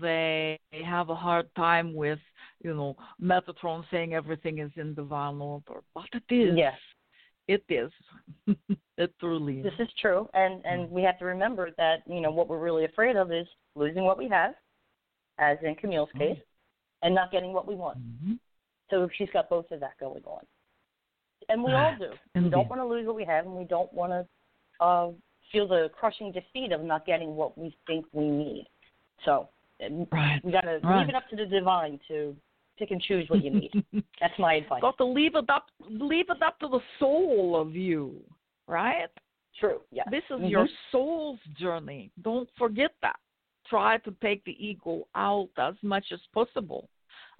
[0.01, 2.19] They have a hard time with,
[2.63, 6.57] you know, Metatron saying everything is in divine order, but it is.
[6.57, 6.77] Yes,
[7.49, 7.91] it is.
[8.97, 9.63] it truly is.
[9.63, 12.85] This is true, and and we have to remember that you know what we're really
[12.85, 14.53] afraid of is losing what we have,
[15.37, 17.05] as in Camille's case, mm-hmm.
[17.05, 17.97] and not getting what we want.
[17.99, 18.33] Mm-hmm.
[18.89, 20.45] So she's got both of that going on
[21.49, 22.11] and we all do.
[22.35, 25.09] We don't want to lose what we have, and we don't want to uh,
[25.51, 28.67] feel the crushing defeat of not getting what we think we need.
[29.25, 29.49] So
[30.11, 30.39] right.
[30.43, 30.99] we got to right.
[30.99, 32.35] leave it up to the divine to
[32.79, 33.71] pick and choose what you need.
[34.21, 34.81] That's my advice.
[34.81, 38.15] Got to leave it up, leave it up to the soul of you,
[38.67, 39.09] right?
[39.59, 39.81] True.
[39.91, 40.03] Yeah.
[40.09, 40.45] This is mm-hmm.
[40.45, 42.11] your soul's journey.
[42.23, 43.17] Don't forget that.
[43.69, 46.89] Try to take the ego out as much as possible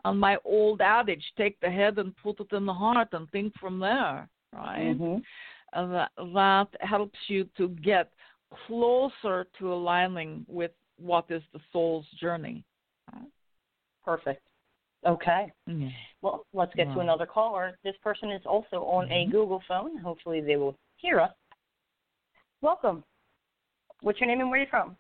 [0.06, 3.54] And my old adage take the head and put it in the heart and think
[3.60, 5.18] from there right mm-hmm.
[5.74, 8.12] and that, that helps you to get
[8.68, 12.64] closer to aligning with what is the soul's journey
[14.04, 14.49] perfect
[15.08, 15.90] okay yeah.
[16.22, 19.30] well let's get to another caller this person is also on mm-hmm.
[19.30, 21.32] a google phone hopefully they will hear us
[22.62, 23.04] welcome
[24.02, 24.98] what's your name and where are you from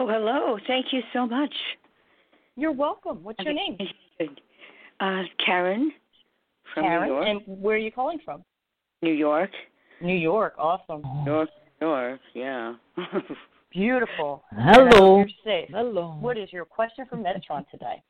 [0.00, 0.56] Oh, hello.
[0.68, 1.52] Thank you so much.
[2.54, 3.24] You're welcome.
[3.24, 3.76] What's your name?
[5.00, 5.90] Uh, Karen
[6.72, 7.26] from Karen, New York.
[7.26, 8.44] and where are you calling from?
[9.02, 9.50] New York.
[10.00, 10.54] New York.
[10.56, 11.02] Awesome.
[11.24, 11.48] New York,
[11.80, 12.20] New York.
[12.32, 12.74] Yeah.
[13.78, 14.42] Beautiful.
[14.56, 15.24] Hello.
[15.44, 15.68] Safe.
[15.70, 16.16] Hello.
[16.18, 18.02] What is your question for Metatron today?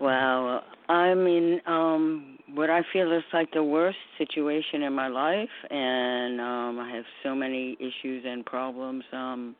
[0.00, 5.50] Well, I'm in um what I feel is like the worst situation in my life
[5.70, 9.04] and um I have so many issues and problems.
[9.12, 9.54] Um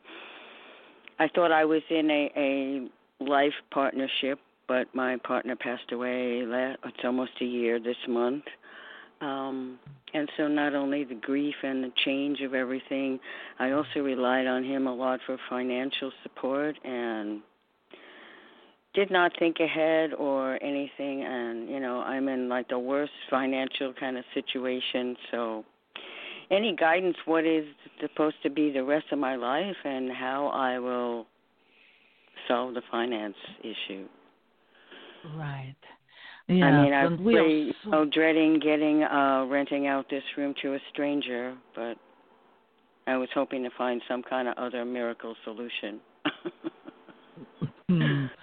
[1.19, 6.43] I thought I was in a a life partnership, but my partner passed away.
[6.47, 8.45] It's almost a year this month.
[9.21, 9.79] Um,
[10.15, 13.19] and so not only the grief and the change of everything,
[13.59, 17.41] I also relied on him a lot for financial support and
[18.93, 23.93] did not think ahead or anything and you know i'm in like the worst financial
[23.99, 25.65] kind of situation so
[26.49, 27.65] any guidance what is
[27.99, 31.27] supposed to be the rest of my life and how i will
[32.47, 34.07] solve the finance issue.
[35.35, 35.75] Right.
[36.47, 37.85] Yeah, I mean, I'm really so...
[37.85, 41.97] you know, dreading getting uh renting out this room to a stranger, but
[43.07, 45.99] I was hoping to find some kind of other miracle solution.
[47.89, 48.25] Hmm.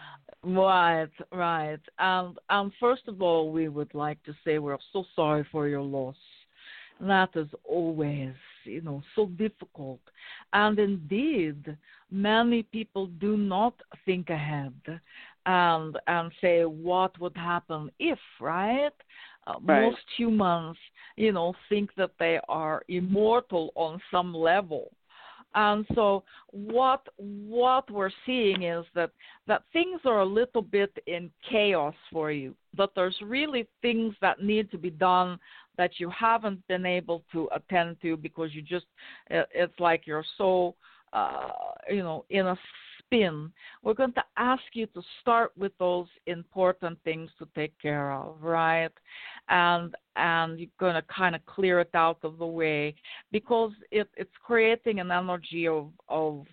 [0.44, 1.78] Right, right.
[2.00, 5.82] And and first of all, we would like to say we're so sorry for your
[5.82, 6.16] loss.
[7.00, 8.34] That is always,
[8.64, 10.00] you know, so difficult.
[10.52, 11.76] And indeed,
[12.10, 13.74] many people do not
[14.04, 14.74] think ahead
[15.46, 18.90] and and say what would happen if right?
[19.46, 19.82] Uh, right.
[19.82, 20.76] most humans
[21.16, 24.90] you know think that they are immortal on some level
[25.54, 29.10] and so what what we're seeing is that
[29.48, 34.42] that things are a little bit in chaos for you that there's really things that
[34.42, 35.38] need to be done
[35.76, 38.86] that you haven't been able to attend to because you just
[39.30, 40.74] it's like you're so
[41.12, 41.48] uh,
[41.90, 42.56] you know, in a
[43.12, 43.52] spin,
[43.82, 48.42] we're going to ask you to start with those important things to take care of,
[48.42, 48.92] right?
[49.48, 52.94] And and you're going to kind of clear it out of the way
[53.30, 56.46] because it, it's creating an energy of of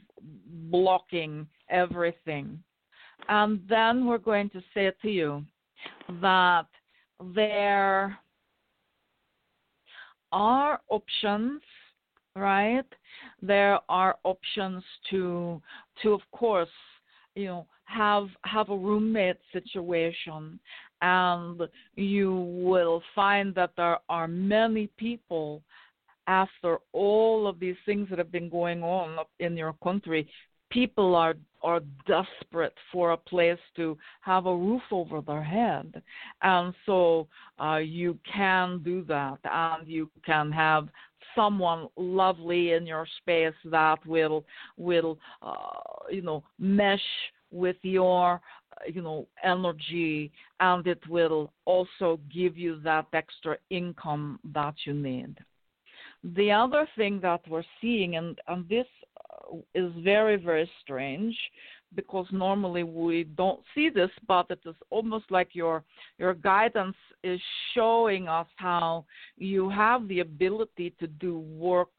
[0.71, 2.61] blocking everything.
[3.27, 5.43] And then we're going to say to you
[6.21, 6.67] that
[7.35, 8.17] there
[10.31, 11.61] are options
[12.35, 12.85] right?
[13.41, 15.61] There are options to
[16.01, 16.69] to of course,
[17.35, 20.59] you know, have have a roommate situation.
[21.01, 21.61] And
[21.95, 25.63] you will find that there are many people
[26.27, 30.29] after all of these things that have been going on in your country
[30.69, 36.01] people are are desperate for a place to have a roof over their head.
[36.41, 37.27] And so
[37.61, 39.39] uh, you can do that.
[39.43, 40.87] And you can have
[41.35, 44.45] someone lovely in your space that will
[44.77, 45.55] will uh,
[46.09, 46.99] you know mesh
[47.51, 54.39] with your uh, you know energy and it will also give you that extra income
[54.53, 55.35] that you need.
[56.35, 58.87] The other thing that we're seeing and and this
[59.29, 61.37] uh, is very very strange
[61.95, 65.83] because normally we don't see this, but it is almost like your
[66.17, 67.39] your guidance is
[67.73, 69.05] showing us how
[69.37, 71.89] you have the ability to do work,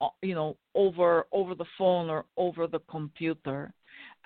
[0.00, 3.72] uh, you know, over over the phone or over the computer,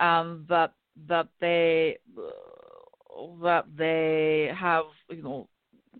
[0.00, 0.72] and that
[1.08, 5.48] that they uh, that they have you know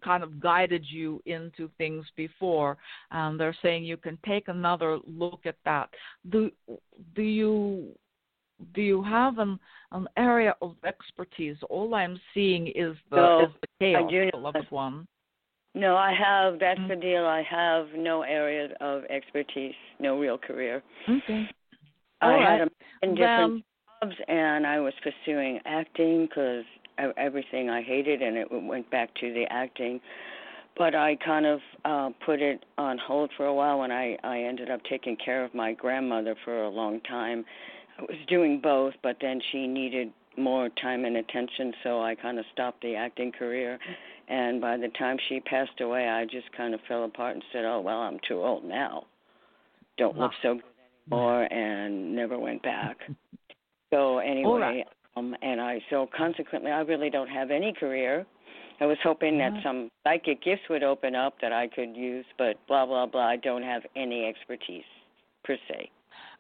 [0.05, 2.77] kind of guided you into things before,
[3.13, 5.89] and they're saying you can take another look at that.
[6.31, 6.51] Do
[7.15, 7.95] do you
[8.75, 9.59] do you have an
[9.93, 11.57] an area of expertise?
[11.71, 15.07] All I'm seeing is the no, is the chaos, beloved one.
[15.75, 16.59] No, I have.
[16.59, 16.89] That's Mm.
[16.89, 17.27] the deal.
[17.27, 20.83] I have no area of expertise, no real career.
[21.09, 21.47] Okay.
[22.23, 22.61] I All had right.
[22.63, 23.65] a in different
[24.03, 26.65] jobs, and I was pursuing acting because
[27.17, 30.01] everything I hated, and it went back to the acting.
[30.79, 34.41] But I kind of uh, put it on hold for a while when I I
[34.41, 37.45] ended up taking care of my grandmother for a long time.
[37.99, 42.39] I was doing both, but then she needed more time and attention, so I kind
[42.39, 43.79] of stopped the acting career.
[44.29, 47.65] And by the time she passed away, I just kind of fell apart and said,
[47.65, 49.05] "Oh well, I'm too old now.
[49.97, 50.43] Don't look Ah.
[50.43, 50.65] so good
[51.11, 52.99] anymore," and never went back.
[53.93, 54.87] So anyway, right.
[55.17, 58.27] um, and I so consequently, I really don't have any career.
[58.81, 62.57] I was hoping that some psychic gifts would open up that I could use, but
[62.67, 63.25] blah blah blah.
[63.25, 64.85] I don't have any expertise
[65.45, 65.89] per se.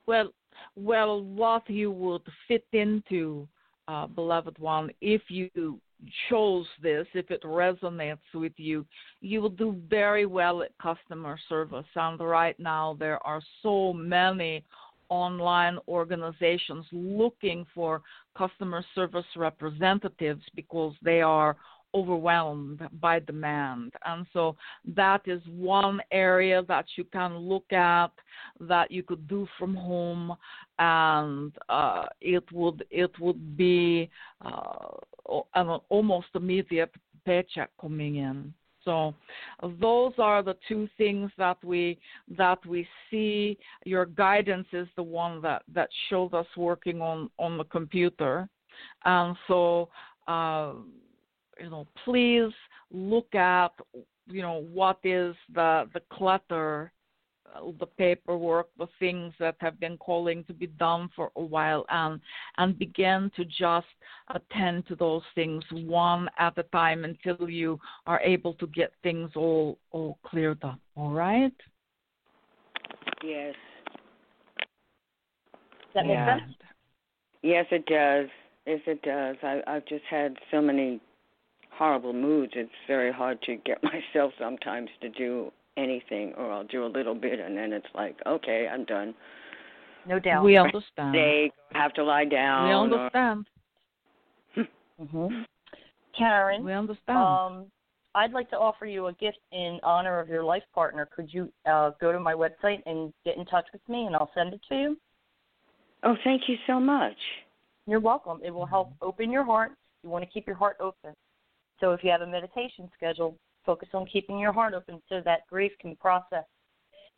[0.06, 0.32] well,
[0.76, 3.48] well, what you would fit into,
[3.88, 5.80] uh, beloved one, if you
[6.28, 8.84] chose this, if it resonates with you,
[9.20, 11.86] you will do very well at customer service.
[11.94, 14.62] And right now, there are so many
[15.08, 18.02] online organizations looking for
[18.36, 21.56] customer service representatives because they are
[21.96, 23.92] overwhelmed by demand.
[24.04, 24.56] And so
[24.94, 28.10] that is one area that you can look at
[28.60, 30.36] that you could do from home
[30.78, 34.10] and uh, it would it would be
[34.44, 34.88] uh,
[35.54, 36.94] an almost immediate
[37.24, 38.52] paycheck coming in.
[38.84, 39.14] So
[39.80, 41.98] those are the two things that we
[42.36, 43.58] that we see.
[43.84, 48.48] Your guidance is the one that that showed us working on on the computer,
[49.04, 49.88] and so
[50.28, 50.74] uh,
[51.60, 52.52] you know please
[52.90, 53.72] look at
[54.26, 56.92] you know what is the the clutter
[57.54, 61.84] uh, the paperwork, the things that have been calling to be done for a while,
[61.90, 62.20] and
[62.58, 63.86] and begin to just
[64.34, 69.30] attend to those things one at a time until you are able to get things
[69.36, 70.78] all all cleared up.
[70.96, 71.52] All right?
[73.22, 73.54] Yes.
[75.94, 76.38] Does that make Yeah.
[76.38, 76.54] sense?
[77.42, 78.28] Yes, it does.
[78.66, 79.36] Yes, it does.
[79.42, 81.00] I, I've just had so many
[81.76, 82.52] horrible moods.
[82.56, 87.14] It's very hard to get myself sometimes to do anything, or I'll do a little
[87.14, 89.14] bit, and then it's like, okay, I'm done.
[90.06, 90.44] No doubt.
[90.44, 91.14] We understand.
[91.14, 92.66] They have to lie down.
[92.66, 93.46] We or- understand.
[95.10, 95.42] hmm
[96.16, 97.18] Karen, We understand.
[97.18, 97.66] um,
[98.14, 101.06] I'd like to offer you a gift in honor of your life partner.
[101.14, 104.30] Could you uh, go to my website and get in touch with me, and I'll
[104.34, 104.96] send it to you?
[106.02, 107.16] Oh, thank you so much.
[107.86, 108.40] You're welcome.
[108.42, 109.72] It will help open your heart.
[110.02, 111.12] You want to keep your heart open.
[111.80, 115.40] So if you have a meditation schedule, focus on keeping your heart open so that
[115.48, 116.44] grief can process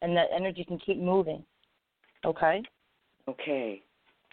[0.02, 1.44] and that energy can keep moving.
[2.24, 2.62] Okay?
[3.28, 3.82] Okay.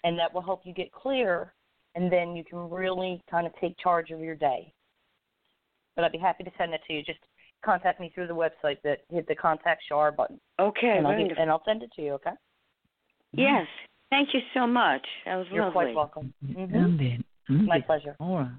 [0.04, 1.52] And that will help you get clear
[1.94, 4.72] and then you can really kind of take charge of your day.
[5.94, 7.02] But I'd be happy to send it to you.
[7.02, 7.20] Just
[7.64, 10.38] contact me through the website that hit the contact Shar button.
[10.60, 12.32] Okay, and, I'll get, and I'll send it to you, okay?
[13.32, 13.66] Yes.
[14.10, 15.04] Thank you so much.
[15.24, 15.72] That was You're lovely.
[15.72, 16.34] quite welcome.
[16.44, 17.24] hmm Indeed.
[17.48, 18.16] My pleasure.
[18.20, 18.50] All right.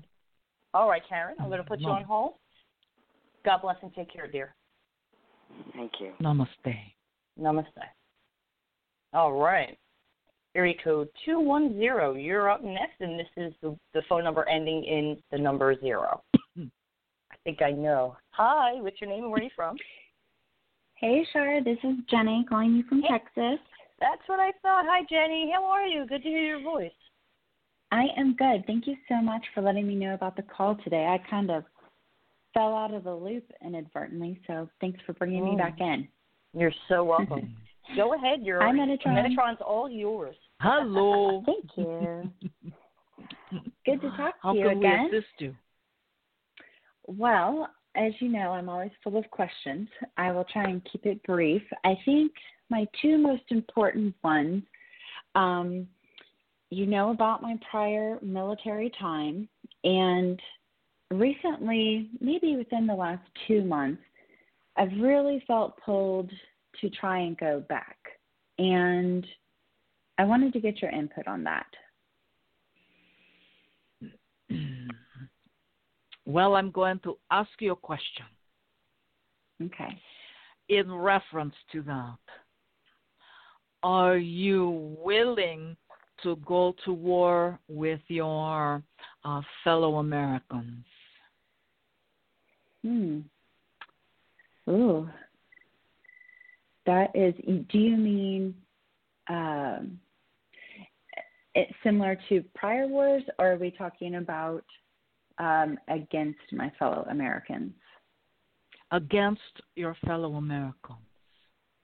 [0.78, 2.34] All right, Karen, I'm going to put you on hold.
[3.44, 4.54] God bless and take care, dear.
[5.76, 6.12] Thank you.
[6.22, 6.78] Namaste.
[7.42, 7.66] Namaste.
[9.12, 9.76] All right.
[10.54, 12.22] Area code 210.
[12.22, 16.22] You're up next, and this is the, the phone number ending in the number zero.
[16.60, 18.16] I think I know.
[18.34, 19.78] Hi, what's your name and where are you from?
[21.00, 23.10] Hey, Shar, this is Jenny calling you from Hey.
[23.10, 23.60] Texas.
[24.00, 24.86] That's what I thought.
[24.88, 25.52] Hi, Jenny.
[25.54, 26.06] How are you?
[26.08, 26.92] Good to hear your voice.
[27.92, 28.66] I am good.
[28.68, 31.06] Thank you so much for letting me know about the call today.
[31.06, 31.64] I kind of
[32.54, 35.58] fell out of the loop inadvertently, so thanks for bringing me Mm.
[35.58, 36.08] back in.
[36.54, 37.56] You're so welcome.
[37.96, 38.42] Go ahead.
[38.44, 39.36] Your Hi, Metatron.
[39.36, 40.36] Metatron's all yours.
[40.60, 41.44] Hello.
[41.46, 42.30] Thank you.
[43.86, 45.10] Good to talk How to you can again.
[45.12, 45.56] we assist you?
[47.06, 49.88] Well, as you know, I'm always full of questions.
[50.18, 51.64] I will try and keep it brief.
[51.86, 52.34] I think
[52.70, 54.64] my two most important ones
[55.36, 55.88] um,
[56.70, 59.48] you know about my prior military time,
[59.84, 60.40] and
[61.12, 64.02] recently, maybe within the last two months,
[64.76, 66.32] I've really felt pulled
[66.82, 67.98] to try and go back.
[68.60, 69.26] And
[70.18, 71.68] I wanted to get your input on that.
[76.26, 78.26] Well, I'm going to ask you a question
[79.64, 79.98] Okay.
[80.68, 82.18] in reference to that.
[83.82, 85.78] Are you willing
[86.24, 88.84] to go to war with your
[89.24, 90.86] uh, fellow Americans?
[92.84, 93.20] Hmm.
[94.70, 95.10] Ooh.
[96.86, 97.34] That is,
[97.70, 98.56] do you mean
[99.30, 100.00] um,
[101.56, 104.64] it similar to prior wars, or are we talking about
[105.38, 107.74] um, against my fellow Americans?
[108.92, 109.42] Against
[109.76, 111.00] your fellow Americans.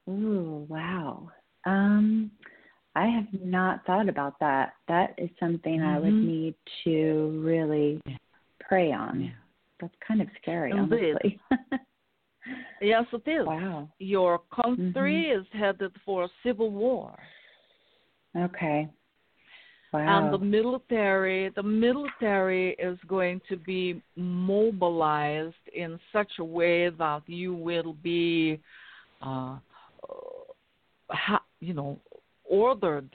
[0.09, 1.29] Ooh, wow.
[1.65, 2.31] Um,
[2.95, 4.73] I have not thought about that.
[4.87, 5.95] That is something mm-hmm.
[5.95, 6.27] I would mm-hmm.
[6.27, 8.17] need to really yeah.
[8.59, 9.21] pray on.
[9.21, 9.29] Yeah.
[9.81, 11.39] That's kind of scary, honestly.
[12.81, 13.45] yes, it is.
[13.45, 13.89] Wow.
[13.99, 15.41] Your country mm-hmm.
[15.41, 17.17] is headed for a civil war.
[18.37, 18.87] Okay.
[19.91, 20.25] Wow.
[20.25, 27.21] And the military, the military is going to be mobilized in such a way that
[27.27, 28.59] you will be,
[29.21, 29.57] uh,
[31.09, 31.99] ha, you know,
[32.53, 33.09] ordered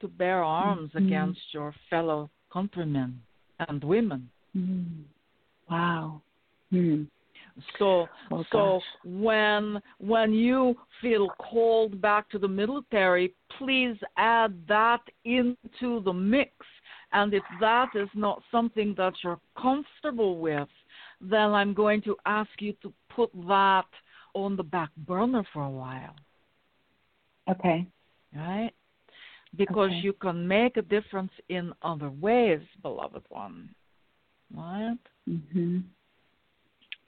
[0.00, 1.06] to bear arms mm-hmm.
[1.06, 3.20] against your fellow countrymen
[3.68, 4.28] and women.
[4.56, 5.04] Mm.
[5.70, 6.20] Wow.
[6.72, 7.06] Mm.
[7.78, 15.02] So oh, so when when you feel called back to the military, please add that
[15.24, 16.52] into the mix.
[17.12, 20.68] And if that is not something that you're comfortable with,
[21.20, 23.90] then I'm going to ask you to put that
[24.34, 26.16] on the back burner for a while.
[27.50, 27.86] Okay.
[28.34, 28.72] Right?
[29.56, 30.00] Because okay.
[30.02, 33.68] you can make a difference in other ways, beloved one.
[34.54, 34.98] Right?
[35.28, 35.84] Mhm.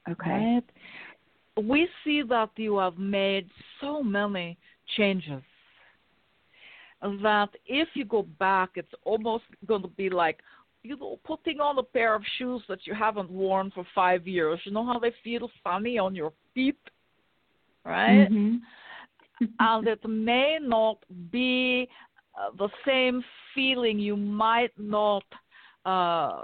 [0.09, 0.31] Okay.
[0.31, 0.65] Right?
[1.57, 3.49] We see that you have made
[3.81, 4.59] so many
[4.97, 5.43] changes
[7.23, 10.41] that if you go back, it's almost going to be like
[10.83, 14.59] you know putting on a pair of shoes that you haven't worn for five years.
[14.65, 16.79] You know how they feel funny on your feet,
[17.85, 18.29] right?
[18.31, 18.57] Mm-hmm.
[19.59, 20.99] And it may not
[21.31, 21.89] be
[22.39, 23.23] uh, the same
[23.55, 23.99] feeling.
[23.99, 25.25] You might not,
[25.85, 26.43] uh,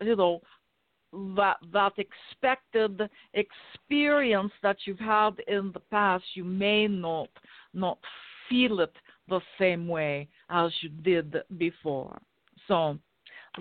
[0.00, 0.40] you know,
[1.36, 7.28] that that expected experience that you've had in the past, you may not
[7.74, 7.98] not
[8.48, 8.94] feel it
[9.28, 12.18] the same way as you did before.
[12.66, 12.98] So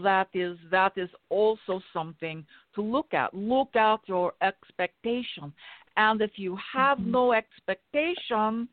[0.02, 3.34] that is that is also something to look at.
[3.34, 5.54] Look at your expectation.
[5.98, 7.12] And if you have mm-hmm.
[7.12, 8.68] no expectation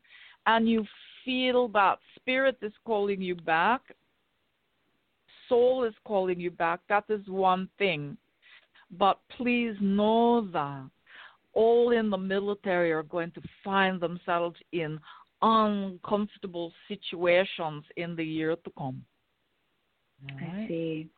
[0.45, 0.85] and you
[1.25, 3.81] feel that spirit is calling you back,
[5.47, 8.17] soul is calling you back, that is one thing.
[8.97, 10.89] But please know that
[11.53, 14.99] all in the military are going to find themselves in
[15.41, 19.03] uncomfortable situations in the year to come.
[20.23, 20.65] Right.
[20.65, 21.09] I see.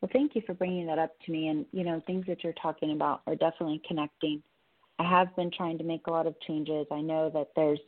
[0.00, 1.48] Well, thank you for bringing that up to me.
[1.48, 4.42] And, you know, things that you're talking about are definitely connecting.
[4.98, 6.86] I have been trying to make a lot of changes.
[6.90, 7.80] I know that there's,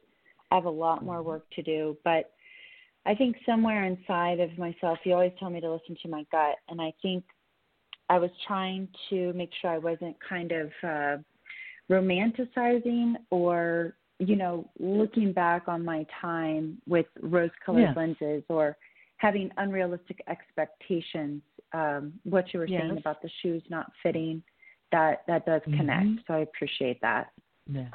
[0.50, 2.32] I have a lot more work to do, but
[3.04, 6.56] I think somewhere inside of myself, you always tell me to listen to my gut.
[6.68, 7.22] And I think
[8.08, 11.16] I was trying to make sure I wasn't kind of uh,
[11.90, 17.94] romanticizing or, you know, looking back on my time with rose colored yeah.
[17.96, 18.76] lenses or
[19.18, 21.42] having unrealistic expectations.
[21.72, 22.80] Um, what you were yes.
[22.82, 24.42] saying about the shoes not fitting,
[24.92, 25.78] that that does mm-hmm.
[25.78, 26.06] connect.
[26.06, 26.20] Mm-hmm.
[26.26, 27.28] So I appreciate that.
[27.70, 27.88] Yeah.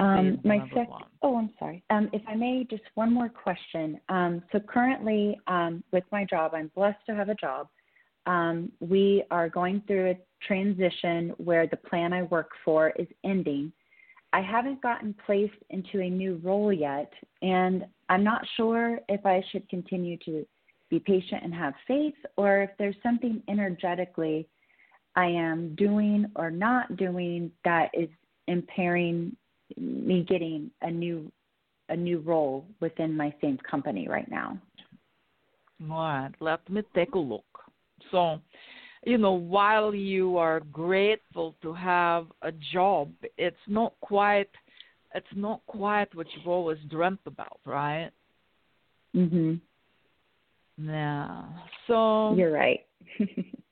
[0.00, 0.88] Um, my sec-
[1.22, 1.84] oh, I'm sorry.
[1.90, 4.00] Um, if I may, just one more question.
[4.08, 7.68] Um, so currently, um, with my job, I'm blessed to have a job
[8.26, 13.72] um, we are going through a transition where the plan I work for is ending.
[14.32, 17.12] I haven't gotten placed into a new role yet,
[17.42, 20.46] and I'm not sure if I should continue to
[20.88, 24.48] be patient and have faith, or if there's something energetically
[25.20, 28.08] I am doing or not doing that is
[28.48, 29.36] impairing
[29.76, 31.30] me getting a new
[31.90, 34.56] a new role within my same company right now.
[35.82, 37.44] All right, let me take a look.
[38.10, 38.40] So,
[39.04, 44.50] you know, while you are grateful to have a job, it's not quite
[45.14, 48.10] it's not quite what you've always dreamt about, right?
[49.14, 49.60] Mhm.
[50.78, 51.44] Yeah.
[51.86, 52.86] So You're right.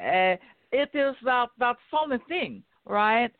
[0.00, 0.36] uh,
[0.72, 3.32] it is that that funny thing, right?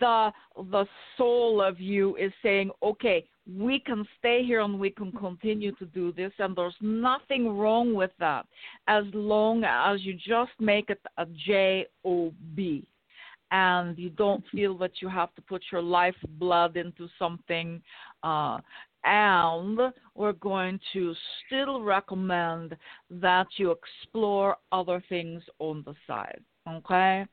[0.00, 0.86] The the
[1.16, 5.86] soul of you is saying, okay, we can stay here and we can continue to
[5.86, 8.46] do this, and there's nothing wrong with that
[8.88, 12.84] as long as you just make it a J O B
[13.50, 17.80] and you don't feel that you have to put your life blood into something.
[18.22, 18.58] Uh,
[19.04, 19.78] and
[20.14, 21.14] we're going to
[21.46, 22.76] still recommend
[23.10, 26.40] that you explore other things on the side.
[26.68, 27.24] Okay?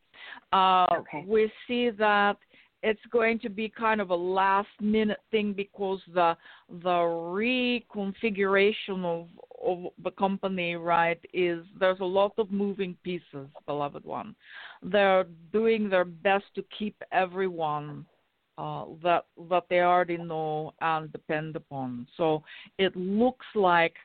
[0.51, 1.24] Uh, okay.
[1.28, 2.38] We see that
[2.84, 6.36] it's going to be kind of a last minute thing because the
[6.84, 9.28] the reconfiguration of
[9.63, 14.36] of the company, right, is there's a lot of moving pieces, beloved one.
[14.82, 18.05] They're doing their best to keep everyone
[18.62, 22.05] uh, that that they already know and depend upon.
[22.16, 22.43] So
[22.78, 23.95] it looks like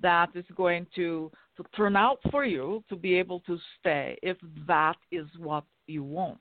[0.00, 4.36] that is going to to turn out for you to be able to stay if
[4.68, 6.38] that is what you want.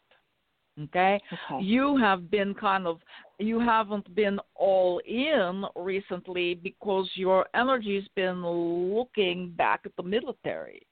[0.79, 1.19] Okay?
[1.33, 1.63] okay?
[1.63, 2.99] You have been kind of
[3.39, 10.85] you haven't been all in recently because your energy's been looking back at the military.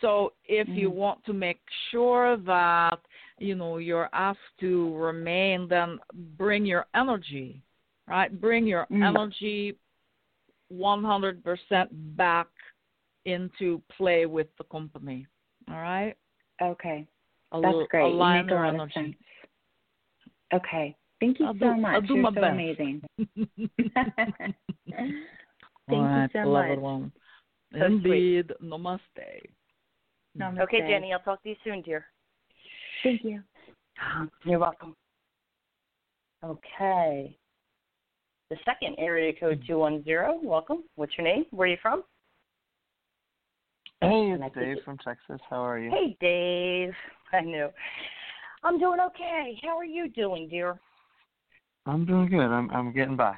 [0.00, 0.78] So if mm-hmm.
[0.78, 1.60] you want to make
[1.90, 3.00] sure that
[3.38, 5.98] you know you're asked to remain, then
[6.38, 7.62] bring your energy,
[8.08, 8.40] right?
[8.40, 9.02] Bring your mm-hmm.
[9.02, 9.76] energy
[10.72, 12.48] 100% back
[13.24, 15.26] into play with the company.
[15.68, 16.14] All right.
[16.62, 17.06] Okay.
[17.52, 18.12] That's great.
[18.12, 18.82] You make a lot energy.
[18.82, 19.16] of sense.
[20.54, 20.96] Okay.
[21.20, 21.94] Thank you I'll so do, much.
[21.94, 22.52] I'll do You're my so best.
[22.52, 23.02] amazing.
[25.88, 26.78] Thank right, you so much.
[26.78, 27.12] One.
[27.72, 28.52] So Indeed.
[28.62, 29.00] Namaste.
[30.38, 30.60] Namaste.
[30.62, 32.06] Okay, Jenny, I'll talk to you soon, dear.
[33.06, 33.40] Thank you.
[34.44, 34.96] You're welcome.
[36.44, 37.38] Okay.
[38.50, 40.40] The second area code 210.
[40.42, 40.82] Welcome.
[40.96, 41.44] What's your name?
[41.52, 42.02] Where are you from?
[44.00, 45.40] Hey, it's Dave from Texas.
[45.48, 45.88] How are you?
[45.88, 46.92] Hey, Dave.
[47.32, 47.68] I knew.
[48.64, 49.56] I'm doing okay.
[49.62, 50.76] How are you doing, dear?
[51.86, 52.40] I'm doing good.
[52.40, 53.36] I'm I'm getting by.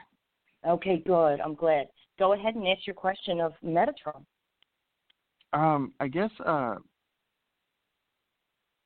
[0.66, 1.40] Okay, good.
[1.40, 1.88] I'm glad.
[2.18, 4.24] Go ahead and ask your question of Metatron.
[5.52, 6.76] Um, I guess uh,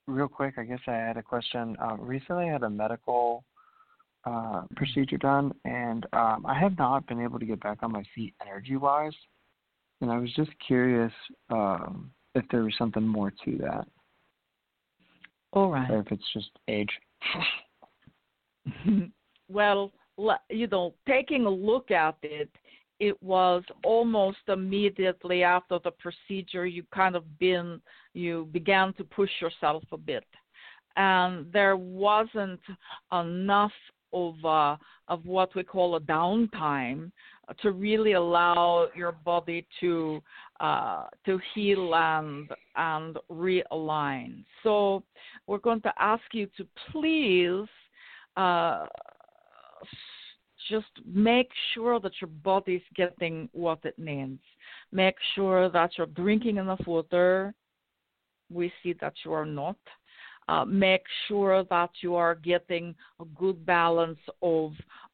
[0.07, 1.77] real quick, I guess I had a question.
[1.81, 3.45] Uh, recently, I had a medical
[4.25, 8.05] uh, procedure done, and um, I have not been able to get back on my
[8.15, 9.15] feet energy-wise.
[10.01, 11.13] And I was just curious
[11.51, 13.87] um, if there was something more to that.
[15.53, 15.91] All right.
[15.91, 16.91] Or if it's just age.
[19.49, 19.93] well,
[20.51, 22.51] you know, taking a look at it,
[23.03, 27.81] it was almost immediately after the procedure you kind of been
[28.15, 30.25] you began to push yourself a bit
[30.97, 32.61] and there wasn't
[33.13, 33.73] enough
[34.13, 34.77] of uh,
[35.09, 37.11] of what we call a downtime
[37.61, 40.23] to really allow your body to
[40.61, 44.45] uh, to heal and and realign.
[44.63, 45.03] So
[45.47, 47.69] we're going to ask you to please
[48.37, 48.87] uh,
[50.69, 54.43] just make sure that your body is getting what it needs.
[54.91, 57.55] Make sure that you're drinking enough water.
[58.51, 59.77] We see that you are not.
[60.49, 64.73] Uh, make sure that you are getting a good balance of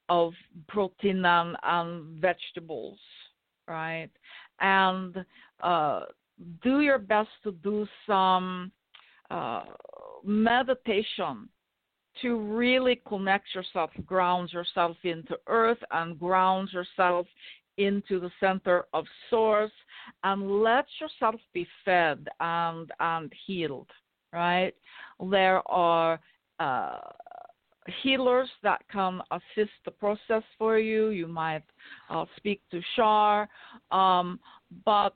[0.09, 0.33] of
[0.69, 2.99] protein and, and vegetables,
[3.67, 4.09] right?
[4.61, 5.23] And
[5.63, 6.01] uh,
[6.63, 8.73] do your best to do some
[9.31, 9.65] uh,
[10.25, 11.51] meditation
[12.23, 17.27] to really connect yourself, ground yourself into earth, and ground yourself
[17.77, 19.73] into the center of source,
[20.25, 23.91] and let yourself be fed and and healed.
[24.33, 24.75] Right?
[25.21, 26.21] There are
[26.61, 26.99] uh,
[28.03, 31.09] healers that can assist the process for you.
[31.09, 31.65] You might
[32.11, 33.49] uh, speak to Shar,
[33.91, 34.39] um,
[34.85, 35.15] but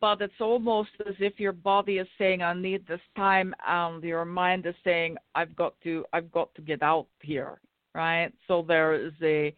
[0.00, 4.24] but it's almost as if your body is saying, "I need this time," and your
[4.24, 7.60] mind is saying, "I've got to, I've got to get out here."
[7.94, 8.32] Right.
[8.48, 9.54] So there is a,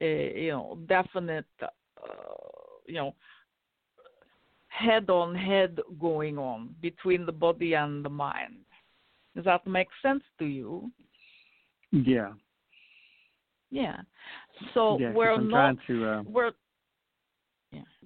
[0.00, 1.68] a you know, definite, uh,
[2.86, 3.14] you know,
[4.68, 8.58] head-on head going on between the body and the mind.
[9.34, 10.90] Does that make sense to you?
[11.92, 12.32] Yeah.
[13.70, 14.00] Yeah.
[14.74, 15.76] So yeah, we're I'm not.
[15.86, 16.52] To, uh, we're.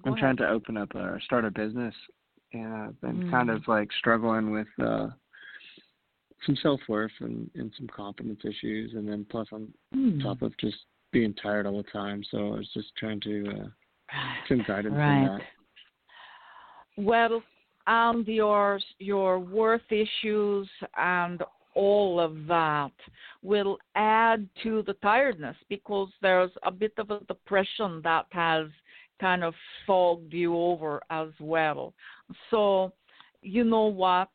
[0.05, 0.21] I'm ahead.
[0.21, 1.95] trying to open up or start a business,
[2.53, 3.31] and I've been mm.
[3.31, 5.07] kind of like struggling with uh,
[6.45, 10.23] some self worth and, and some confidence issues, and then plus I'm on mm.
[10.23, 10.77] top of just
[11.11, 12.23] being tired all the time.
[12.31, 13.67] So I was just trying to uh,
[14.47, 15.27] some guidance right.
[15.27, 15.41] on that.
[16.97, 17.41] Well,
[17.87, 21.41] and your your worth issues and
[21.75, 22.91] all of that
[23.41, 28.67] will add to the tiredness because there's a bit of a depression that has
[29.19, 29.53] kind of
[29.85, 31.93] fogged you over as well.
[32.49, 32.93] So,
[33.41, 34.29] you know what?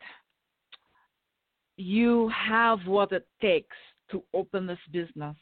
[1.77, 3.77] You have what it takes
[4.11, 5.37] to open this business.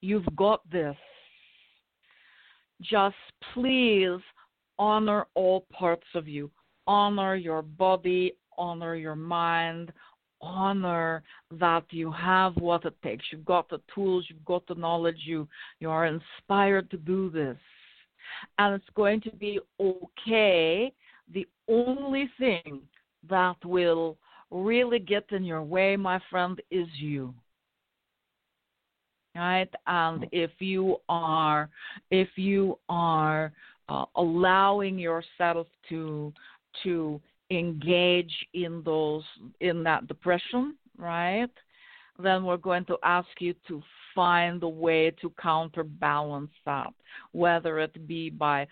[0.00, 0.96] You've got this.
[2.80, 3.14] Just
[3.54, 4.20] please
[4.78, 6.50] honor all parts of you.
[6.86, 9.92] Honor your body, honor your mind,
[10.40, 13.24] honor that you have what it takes.
[13.30, 15.48] You've got the tools, you've got the knowledge, you
[15.78, 17.56] you are inspired to do this.
[18.58, 20.92] And it's going to be okay.
[21.32, 22.80] The only thing
[23.28, 24.16] that will
[24.50, 27.34] really get in your way, my friend, is you.
[29.34, 29.70] Right?
[29.86, 31.70] And if you are
[32.10, 33.52] if you are
[33.88, 36.32] uh, allowing yourself to
[36.82, 37.20] to
[37.50, 39.24] engage in those
[39.60, 41.50] in that depression, right?
[42.18, 43.82] Then we're going to ask you to
[44.14, 46.92] find a way to counterbalance that,
[47.32, 48.66] whether it be by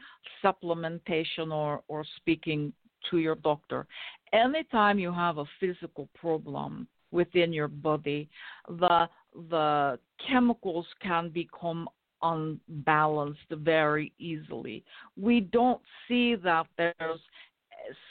[0.45, 2.73] supplementation or, or speaking
[3.11, 3.87] to your doctor.
[4.33, 8.29] Anytime you have a physical problem within your body,
[8.69, 9.09] the
[9.49, 11.89] the chemicals can become
[12.23, 14.85] unbalanced very easily.
[15.17, 17.21] We don't see that there's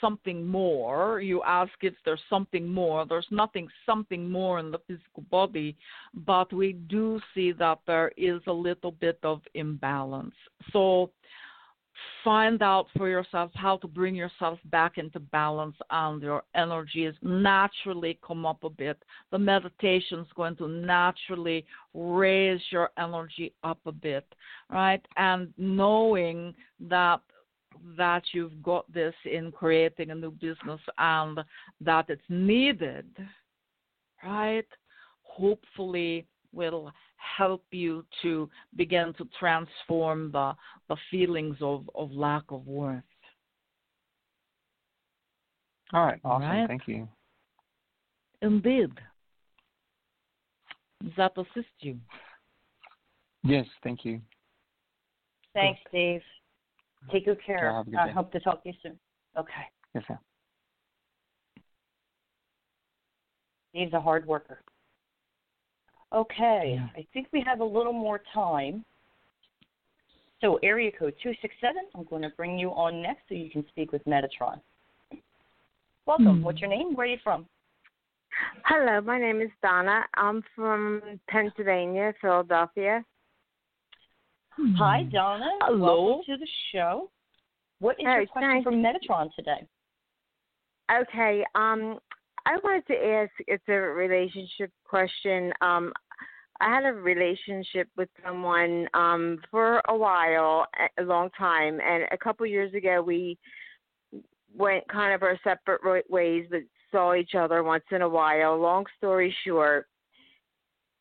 [0.00, 1.20] something more.
[1.20, 3.06] You ask if there's something more.
[3.06, 5.76] There's nothing something more in the physical body,
[6.14, 10.34] but we do see that there is a little bit of imbalance.
[10.72, 11.10] So
[12.24, 18.18] find out for yourself how to bring yourself back into balance and your energies naturally
[18.26, 19.02] come up a bit.
[19.30, 21.64] The meditation is going to naturally
[21.94, 24.26] raise your energy up a bit,
[24.70, 25.04] right?
[25.16, 26.54] And knowing
[26.88, 27.20] that
[27.96, 31.40] that you've got this in creating a new business and
[31.80, 33.06] that it's needed,
[34.24, 34.66] right?
[35.22, 40.52] Hopefully will help you to begin to transform the
[40.88, 43.02] the feelings of, of lack of worth.
[45.92, 46.48] All right, awesome.
[46.48, 46.68] Right?
[46.68, 47.08] Thank you.
[48.42, 48.90] Indeed.
[51.02, 51.98] Does that assist you?
[53.42, 54.20] Yes, thank you.
[55.54, 56.22] Thanks, Dave.
[57.10, 57.72] Take good care.
[57.72, 58.98] have a good I hope to talk to you soon.
[59.36, 59.52] Okay.
[59.94, 60.18] Yes, ma'am.
[63.72, 64.60] He's a hard worker.
[66.12, 66.88] Okay, Yeah.
[66.96, 68.84] I think we have a little more time.
[70.40, 73.92] So, area code 267, I'm going to bring you on next so you can speak
[73.92, 74.60] with Metatron.
[76.06, 76.38] Welcome.
[76.38, 76.42] Hmm.
[76.42, 76.94] What's your name?
[76.94, 77.46] Where are you from?
[78.64, 80.02] Hello, my name is Donna.
[80.14, 83.04] I'm from Pennsylvania, Philadelphia.
[84.78, 85.50] Hi, Donna.
[85.62, 86.04] Hello.
[86.04, 87.10] Welcome to the show.
[87.80, 88.64] What is your question thanks.
[88.64, 89.66] from Metatron today?
[90.92, 91.98] Okay, um,
[92.46, 93.30] I wanted to ask.
[93.46, 95.52] It's a relationship question.
[95.60, 95.92] Um,
[96.60, 102.04] I had a relationship with someone um for a while, a- a long time, and
[102.10, 103.38] a couple years ago we
[104.54, 108.58] went kind of our separate ways, but saw each other once in a while.
[108.58, 109.86] Long story short,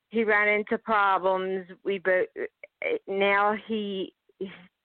[0.09, 1.67] he ran into problems.
[1.83, 2.27] We both
[3.07, 4.13] now he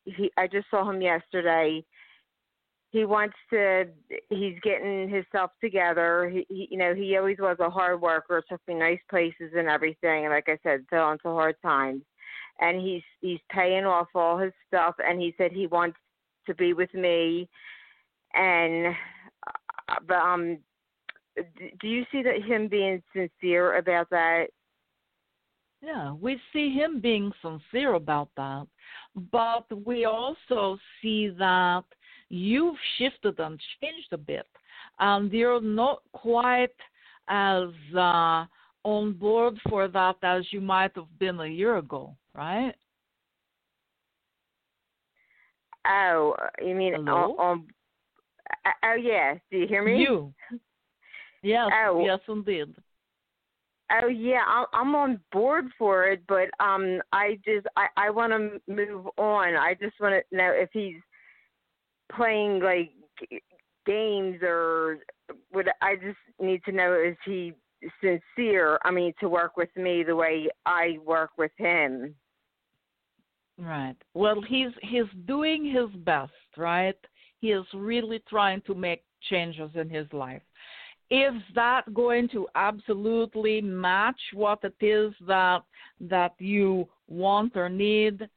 [0.05, 0.31] he.
[0.37, 1.85] I just saw him yesterday
[2.95, 3.87] he wants to
[4.31, 8.61] he's getting himself together he, he you know he always was a hard worker took
[8.69, 12.03] me nice places and everything and like i said fell into hard times
[12.61, 15.97] and he's he's paying off all his stuff and he said he wants
[16.47, 17.49] to be with me
[18.35, 18.95] and
[19.89, 20.59] uh, but um
[21.81, 24.47] do you see that him being sincere about that
[25.85, 28.67] Yeah, we see him being sincere about that,
[29.31, 31.85] but we also see that
[32.31, 34.47] you've shifted and changed a bit,
[34.99, 36.75] and you're not quite
[37.29, 38.47] as uh,
[38.85, 42.75] on board for that as you might have been a year ago, right?
[45.87, 47.37] oh you mean on, Hello?
[47.39, 47.67] on
[48.67, 50.33] oh, oh yeah do you hear me You.
[51.43, 52.03] Yes, Oh.
[52.07, 52.75] yes, indeed.
[53.91, 58.33] Oh yeah, I- I'm on board for it, but um, I just I I want
[58.33, 59.57] to move on.
[59.57, 61.01] I just want to know if he's
[62.15, 62.93] playing like
[63.87, 64.99] games or
[65.53, 67.53] would I just need to know is he
[68.01, 68.79] sincere?
[68.85, 72.15] I mean, to work with me the way I work with him.
[73.59, 73.97] Right.
[74.15, 76.97] Well, he's he's doing his best, right?
[77.41, 80.43] He is really trying to make changes in his life.
[81.11, 85.63] Is that going to absolutely match what it is that
[86.01, 88.23] that you want or need?
[88.23, 88.29] Uh,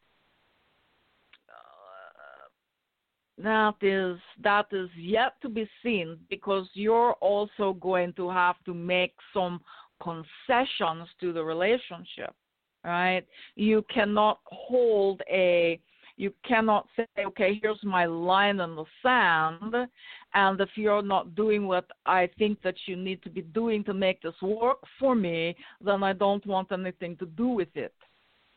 [3.37, 8.73] That is that is yet to be seen because you're also going to have to
[8.73, 9.61] make some
[10.01, 12.35] concessions to the relationship
[12.83, 13.25] right?
[13.55, 15.79] You cannot hold a
[16.17, 19.87] you cannot say, okay, here's my line in the sand,
[20.33, 23.93] and if you're not doing what I think that you need to be doing to
[23.93, 27.93] make this work for me, then I don't want anything to do with it.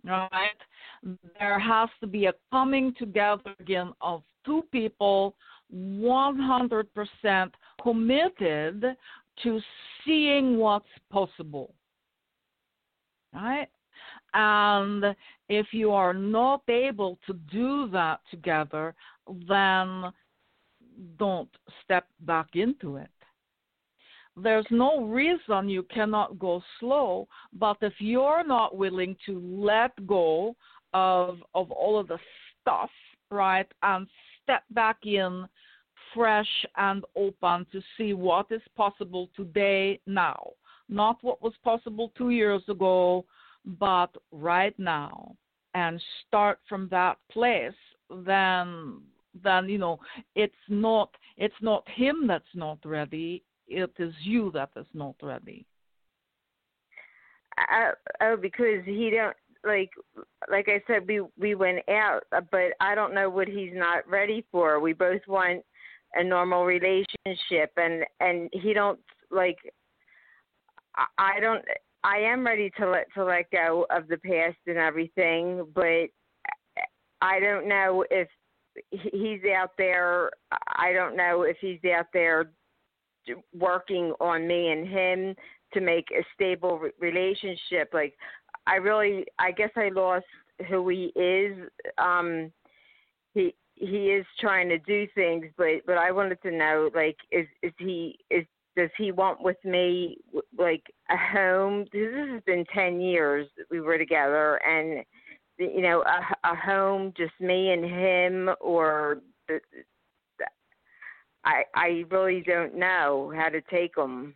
[0.04, 0.50] Right?
[1.38, 5.34] There has to be a coming together again of two people
[5.74, 7.52] 100%
[7.82, 8.96] committed
[9.42, 9.61] to
[10.04, 11.74] seeing what's possible.
[13.34, 13.68] Right?
[14.34, 15.14] And
[15.48, 18.94] if you are not able to do that together,
[19.48, 20.12] then
[21.18, 21.50] don't
[21.84, 23.10] step back into it.
[24.36, 30.54] There's no reason you cannot go slow, but if you're not willing to let go
[30.94, 32.18] of of all of the
[32.60, 32.90] stuff,
[33.30, 34.06] right, and
[34.42, 35.46] step back in
[36.14, 40.50] fresh and open to see what is possible today, now.
[40.88, 43.24] Not what was possible two years ago,
[43.64, 45.36] but right now.
[45.72, 47.72] And start from that place,
[48.11, 49.02] then
[49.42, 49.98] then you know
[50.34, 55.64] it's not it's not him that's not ready it is you that is not ready
[57.58, 57.90] uh,
[58.22, 59.90] oh because he don't like
[60.50, 64.44] like i said we we went out but i don't know what he's not ready
[64.50, 65.62] for we both want
[66.14, 68.98] a normal relationship and and he don't
[69.30, 69.58] like
[71.18, 71.64] i don't
[72.05, 76.09] i am ready to let to let go of the past and everything but
[77.20, 78.28] i don't know if
[78.90, 80.30] he's out there.
[80.76, 82.51] I don't know if he's out there
[83.57, 85.34] working on me and him
[85.74, 87.90] to make a stable relationship.
[87.92, 88.16] Like,
[88.66, 90.26] I really, I guess I lost
[90.68, 91.57] who he is.
[91.98, 92.53] Um,
[93.34, 97.46] he he is trying to do things, but but I wanted to know, like, is
[97.62, 98.44] is he is
[98.76, 100.18] does he want with me
[100.56, 101.86] like a home?
[101.92, 105.04] This has been ten years that we were together, and
[105.58, 109.18] you know a, a home just me and him or
[109.48, 109.60] the,
[111.44, 114.34] I I really don't know how to take them.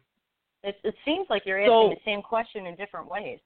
[0.62, 3.39] It, it seems like you're asking so, the same question in different ways.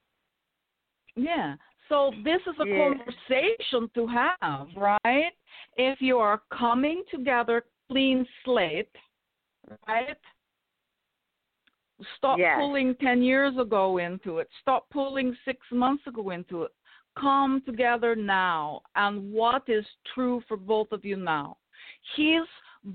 [1.17, 1.57] Yeah.
[1.89, 2.89] So this is a yeah.
[2.89, 5.33] conversation to have, right?
[5.77, 8.91] If you are coming together clean slate,
[9.89, 10.17] right?
[12.17, 12.57] Stop yes.
[12.59, 14.49] pulling 10 years ago into it.
[14.61, 16.73] Stop pulling 6 months ago into it
[17.21, 19.85] come together now and what is
[20.15, 21.57] true for both of you now.
[22.17, 22.47] He's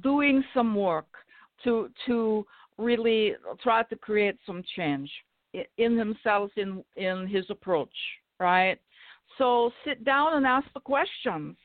[0.01, 1.07] doing some work
[1.63, 2.45] to to
[2.77, 5.11] really try to create some change
[5.77, 7.95] in himself in in his approach,
[8.39, 8.79] right?
[9.37, 11.57] So sit down and ask the questions.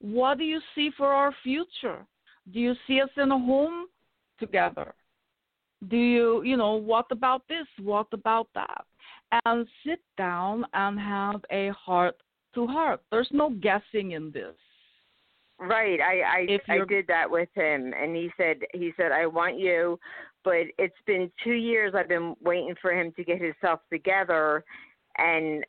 [0.00, 2.06] What do you see for our future?
[2.52, 3.86] Do you see us in a home
[4.38, 4.94] together?
[5.88, 7.66] Do you, you know, what about this?
[7.78, 8.84] What about that?
[9.44, 12.16] and sit down and have a heart
[12.54, 13.00] to heart.
[13.10, 14.54] There's no guessing in this.
[15.58, 16.00] Right.
[16.00, 19.98] I I, I did that with him and he said he said I want you
[20.44, 24.64] but it's been 2 years I've been waiting for him to get himself together
[25.16, 25.64] and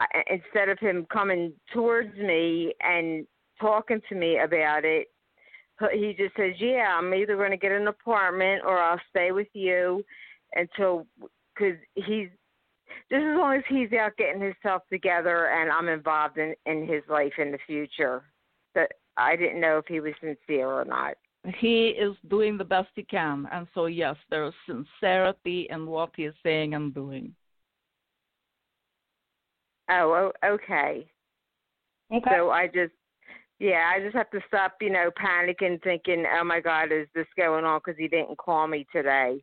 [0.00, 3.26] I, instead of him coming towards me and
[3.60, 5.08] talking to me about it
[5.92, 9.48] he just says, "Yeah, I'm either going to get an apartment or I'll stay with
[9.52, 10.04] you
[10.54, 11.06] until
[11.54, 12.28] because he's
[13.10, 17.02] just as long as he's out getting himself together and I'm involved in in his
[17.08, 18.22] life in the future.
[18.74, 21.14] But I didn't know if he was sincere or not.
[21.58, 26.10] He is doing the best he can, and so yes, there is sincerity in what
[26.16, 27.34] he is saying and doing.
[29.90, 31.06] Oh, okay.
[32.12, 32.30] Okay.
[32.30, 32.92] So I just,
[33.60, 37.26] yeah, I just have to stop, you know, panicking, thinking, oh my God, is this
[37.36, 39.42] going on because he didn't call me today?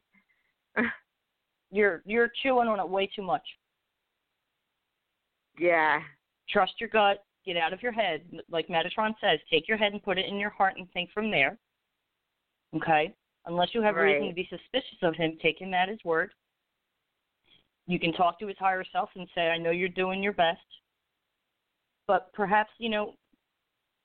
[1.74, 3.46] You're you're chewing on it way too much.
[5.58, 6.02] Yeah.
[6.50, 7.24] Trust your gut.
[7.46, 8.24] Get out of your head.
[8.50, 11.32] Like Metatron says, take your head and put it in your heart and think from
[11.32, 11.58] there.
[12.76, 13.14] Okay?
[13.46, 14.14] Unless you have right.
[14.14, 16.32] reason to be suspicious of him, take him at his word.
[17.88, 20.60] You can talk to his higher self and say, I know you're doing your best.
[22.06, 23.14] But perhaps, you know,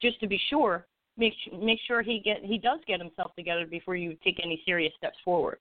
[0.07, 0.87] just to be sure,
[1.17, 4.93] make make sure he get he does get himself together before you take any serious
[4.97, 5.59] steps forward.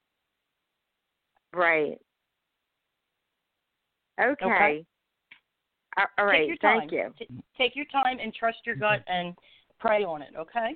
[1.53, 1.97] Right.
[4.21, 4.45] Okay.
[4.45, 4.85] okay.
[6.17, 6.39] All right.
[6.39, 6.79] Take your time.
[6.79, 7.13] Thank you.
[7.17, 9.27] T- take your time and trust your gut mm-hmm.
[9.27, 9.35] and
[9.79, 10.29] pray on it.
[10.37, 10.75] Okay.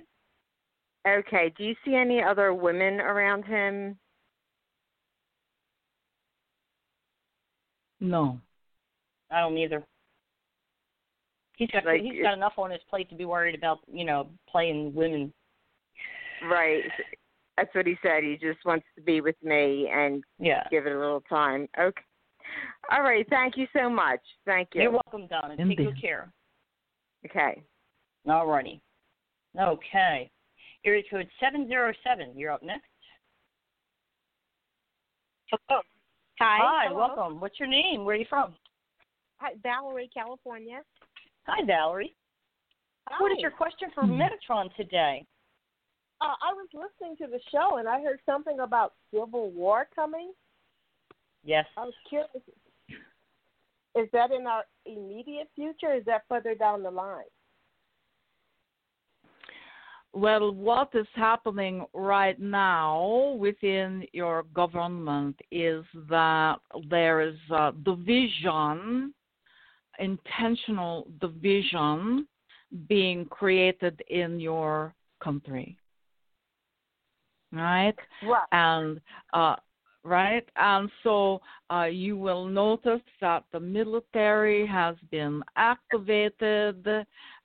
[1.07, 1.53] Okay.
[1.57, 3.97] Do you see any other women around him?
[7.99, 8.39] No.
[9.30, 9.84] I don't either.
[11.60, 14.30] He's got like, he's got enough on his plate to be worried about, you know,
[14.49, 15.34] playing women.
[16.49, 16.84] Right.
[17.57, 18.24] That's what he said.
[18.24, 20.64] He just wants to be with me and yeah.
[20.72, 21.68] give it a little time.
[21.78, 22.01] Okay.
[22.89, 23.28] All right.
[23.30, 24.22] Thank you so much.
[24.45, 24.84] Thank you.
[24.84, 25.57] You're welcome, Donna.
[25.57, 26.32] Take good care.
[27.26, 27.62] Okay.
[28.30, 28.82] All righty.
[29.60, 30.32] Okay.
[30.86, 32.38] Area code 707.
[32.38, 32.86] You're up next.
[35.51, 35.82] Hello.
[36.39, 36.57] Hi.
[36.62, 36.99] Hi, Hello.
[36.99, 37.41] welcome.
[37.41, 38.05] What's your name?
[38.05, 38.55] Where are you from?
[39.39, 40.80] Hi, Valerie, California.
[41.47, 42.15] Hi, Valerie.
[43.07, 43.21] Hi.
[43.21, 45.25] What is your question for Metatron today?
[46.21, 50.33] Uh, I was listening to the show and I heard something about civil war coming.
[51.43, 51.65] Yes.
[51.77, 52.29] I was curious.
[53.95, 55.93] Is that in our immediate future?
[55.93, 57.23] is that further down the line?
[60.11, 66.57] Well, what is happening right now within your government is that
[66.89, 69.13] there is a division,
[70.00, 72.28] intentional division
[72.88, 74.93] being created in your
[75.24, 75.78] country.
[77.52, 77.95] Right?
[78.24, 78.45] Right.
[78.52, 79.02] And
[79.34, 79.56] uh,
[80.04, 80.47] right?
[80.56, 81.41] And so
[81.72, 86.86] uh, you will notice that the military has been activated.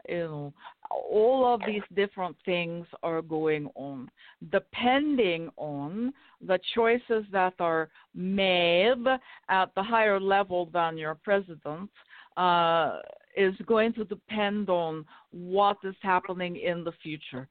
[0.09, 0.55] You know,
[0.91, 4.11] all of these different things are going on,
[4.51, 6.13] depending on
[6.47, 9.03] the choices that are made
[9.49, 11.91] at the higher level than your president.
[12.37, 12.99] Uh,
[13.37, 17.49] is going to depend on what is happening in the future.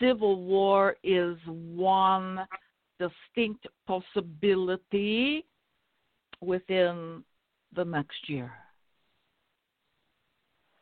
[0.00, 2.40] Civil war is one
[2.98, 5.44] distinct possibility
[6.40, 7.22] within
[7.74, 8.52] the next year.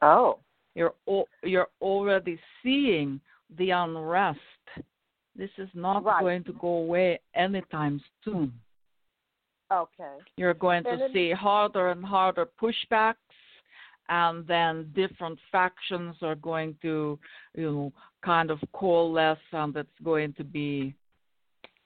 [0.01, 0.39] Oh.
[0.75, 0.95] You're
[1.43, 3.21] you're already seeing
[3.59, 4.41] the unrest.
[5.37, 6.21] This is not right.
[6.21, 8.53] going to go away anytime soon.
[9.73, 10.17] Okay.
[10.37, 13.15] You're going to then, see harder and harder pushbacks
[14.09, 17.19] and then different factions are going to,
[17.55, 17.93] you know,
[18.25, 20.95] kind of coalesce and it's going to be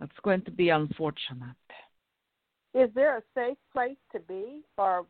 [0.00, 1.56] it's going to be unfortunate.
[2.74, 5.06] Is there a safe place to be, or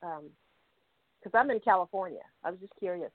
[0.00, 3.12] because um, I'm in California, I was just curious.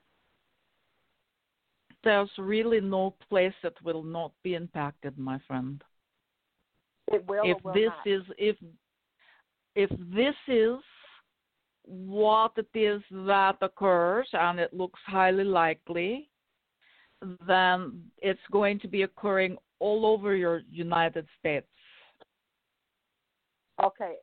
[2.04, 5.82] There's really no place that will not be impacted, my friend.
[7.12, 7.44] It will.
[7.44, 8.06] If will this not?
[8.06, 8.56] is if
[9.74, 10.78] if this is
[11.84, 16.28] what it is that occurs, and it looks highly likely,
[17.46, 21.68] then it's going to be occurring all over your United States.
[23.82, 24.14] Okay.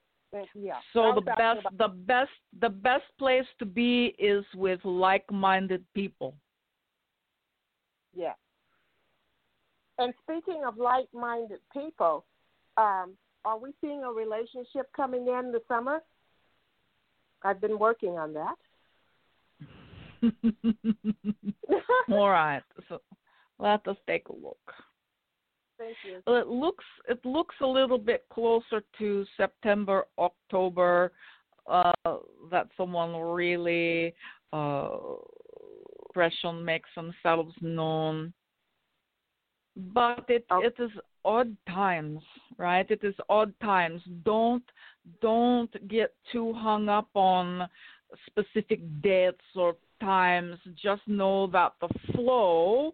[0.55, 0.79] Yeah.
[0.93, 6.35] So the best about- the best the best place to be is with like-minded people.
[8.15, 8.33] Yeah.
[9.99, 12.25] And speaking of like-minded people,
[12.77, 13.13] um,
[13.45, 16.01] are we seeing a relationship coming in the summer?
[17.43, 18.55] I've been working on that.
[22.11, 22.63] All right.
[22.87, 23.01] So
[23.59, 24.57] let us take a look.
[25.77, 26.21] Thank you.
[26.25, 31.11] Well, it looks it looks a little bit closer to September, October.
[31.65, 31.93] Uh,
[32.51, 34.13] that someone really
[34.51, 34.89] uh,
[36.07, 38.33] impression makes themselves known.
[39.75, 40.61] But it Oh.
[40.61, 40.91] it is
[41.25, 42.23] odd times,
[42.57, 42.89] right?
[42.89, 44.01] It is odd times.
[44.23, 44.63] Don't
[45.21, 47.67] don't get too hung up on
[48.27, 50.59] specific dates or times.
[50.75, 52.93] Just know that the flow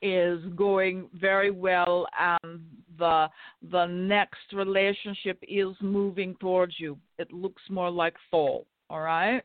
[0.00, 2.64] is going very well and
[2.98, 3.28] the
[3.70, 6.98] the next relationship is moving towards you.
[7.18, 9.42] It looks more like fall, all right?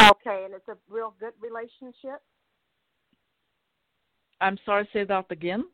[0.00, 2.22] Okay, and it's a real good relationship.
[4.40, 5.64] I'm sorry, say that again.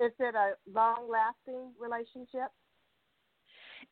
[0.00, 2.50] Is it a long-lasting relationship?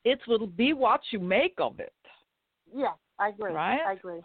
[0.04, 1.94] It will be what you make of it.
[2.72, 3.52] Yeah, I agree.
[3.52, 3.80] Right?
[3.86, 4.20] I agree.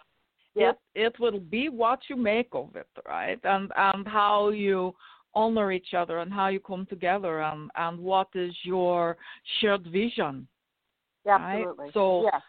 [0.56, 0.72] Yeah.
[0.72, 3.40] It it will be what you make of it, right?
[3.44, 4.94] And and how you
[5.36, 9.18] honor each other and how you come together and and what is your
[9.60, 10.48] shared vision.
[11.28, 11.86] Absolutely.
[11.86, 11.94] Right?
[11.94, 12.42] So yes,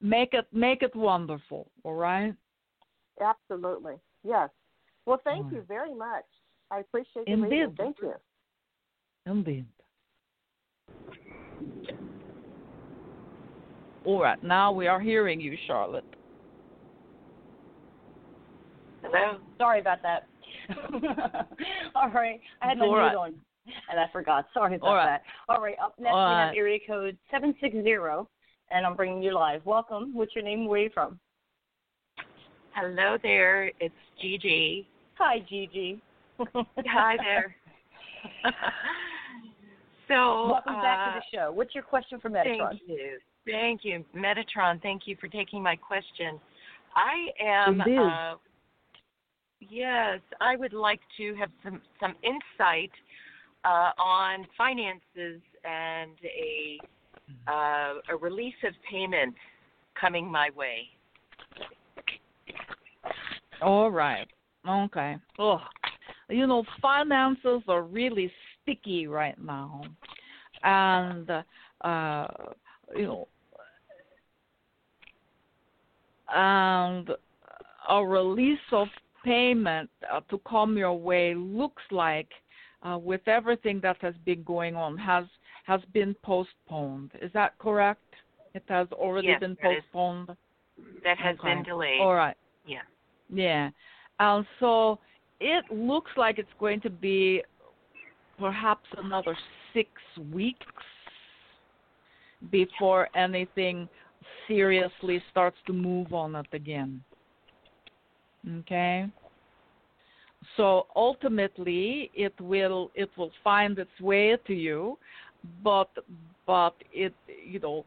[0.00, 2.34] make it make it wonderful, all right?
[3.20, 3.96] absolutely.
[4.22, 4.50] Yes.
[5.06, 6.24] Well, thank you very much.
[6.70, 7.50] I appreciate the Indeed.
[7.50, 7.74] reading.
[7.76, 8.14] Thank you.
[9.26, 9.66] Indeed.
[14.04, 16.04] All right, now we are hearing you, Charlotte.
[19.02, 19.38] Hello.
[19.58, 20.26] Sorry about that.
[21.94, 22.40] All right.
[22.62, 23.14] I had my All mute right.
[23.16, 23.34] on
[23.90, 24.46] and I forgot.
[24.54, 25.06] Sorry about All right.
[25.06, 25.22] that.
[25.48, 25.76] All right.
[25.82, 26.56] Up next All we have right.
[26.56, 28.28] area code seven six zero,
[28.70, 29.64] and I'm bringing you live.
[29.64, 30.14] Welcome.
[30.14, 30.66] What's your name?
[30.66, 31.18] Where are you from?
[32.74, 34.86] Hello there, it's Gigi.
[35.18, 36.00] Hi, Gigi.
[36.86, 37.56] Hi there.
[40.10, 41.52] so, Welcome back uh, to the show.
[41.52, 42.70] What's your question for Metatron?
[42.70, 43.18] Thank you.
[43.46, 44.82] Thank you, Metatron.
[44.82, 46.38] Thank you for taking my question.
[46.96, 47.80] I am.
[47.80, 47.98] Indeed.
[47.98, 48.34] Uh,
[49.60, 52.90] yes, I would like to have some some insight
[53.64, 56.78] uh, on finances and a
[57.48, 59.34] uh, a release of payment
[59.98, 60.88] coming my way.
[63.62, 64.26] All right.
[64.68, 65.16] Okay.
[65.38, 65.60] Ugh.
[66.28, 68.30] You know, finances are really
[68.70, 69.82] sticky right now.
[70.62, 71.30] And,
[71.80, 72.26] uh,
[72.96, 73.28] you know,
[76.32, 77.10] and
[77.88, 78.88] a release of
[79.24, 82.28] payment uh, to come your way looks like,
[82.86, 85.24] uh, with everything that has been going on, has
[85.66, 87.10] has been postponed.
[87.20, 88.02] Is that correct?
[88.54, 90.36] It has already Yes, been that is- postponed.
[91.04, 91.54] That has Okay.
[91.54, 92.00] been delayed.
[92.00, 92.36] All right.
[92.66, 92.82] Yeah.
[93.28, 93.70] Yeah.
[94.18, 94.98] And so
[95.40, 97.42] it looks like it's going to be
[98.40, 99.36] perhaps another
[99.74, 99.90] six
[100.32, 100.66] weeks
[102.50, 103.88] before anything
[104.48, 107.02] seriously starts to move on it again.
[108.60, 109.06] Okay.
[110.56, 114.96] So ultimately, it will it will find its way to you,
[115.62, 115.90] but
[116.46, 117.14] but it
[117.46, 117.84] you know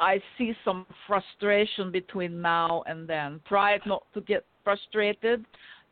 [0.00, 3.40] I see some frustration between now and then.
[3.48, 5.44] Try not to get frustrated.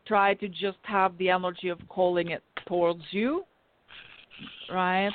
[0.07, 3.45] Try to just have the energy of calling it towards you,
[4.71, 5.13] right?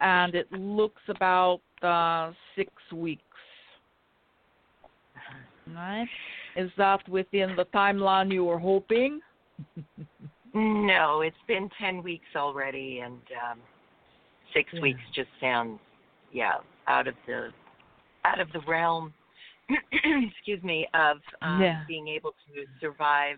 [0.00, 3.22] And it looks about uh, six weeks,
[5.74, 6.08] right?
[6.56, 9.20] Is that within the timeline you were hoping?
[10.54, 13.60] no, it's been ten weeks already, and um,
[14.52, 14.80] six Yeah.
[14.80, 15.78] weeks just sounds,
[16.32, 16.54] yeah,
[16.88, 17.50] out of the
[18.24, 19.12] out of the realm.
[19.92, 21.84] excuse me, of um, Yeah.
[21.86, 23.36] being able to survive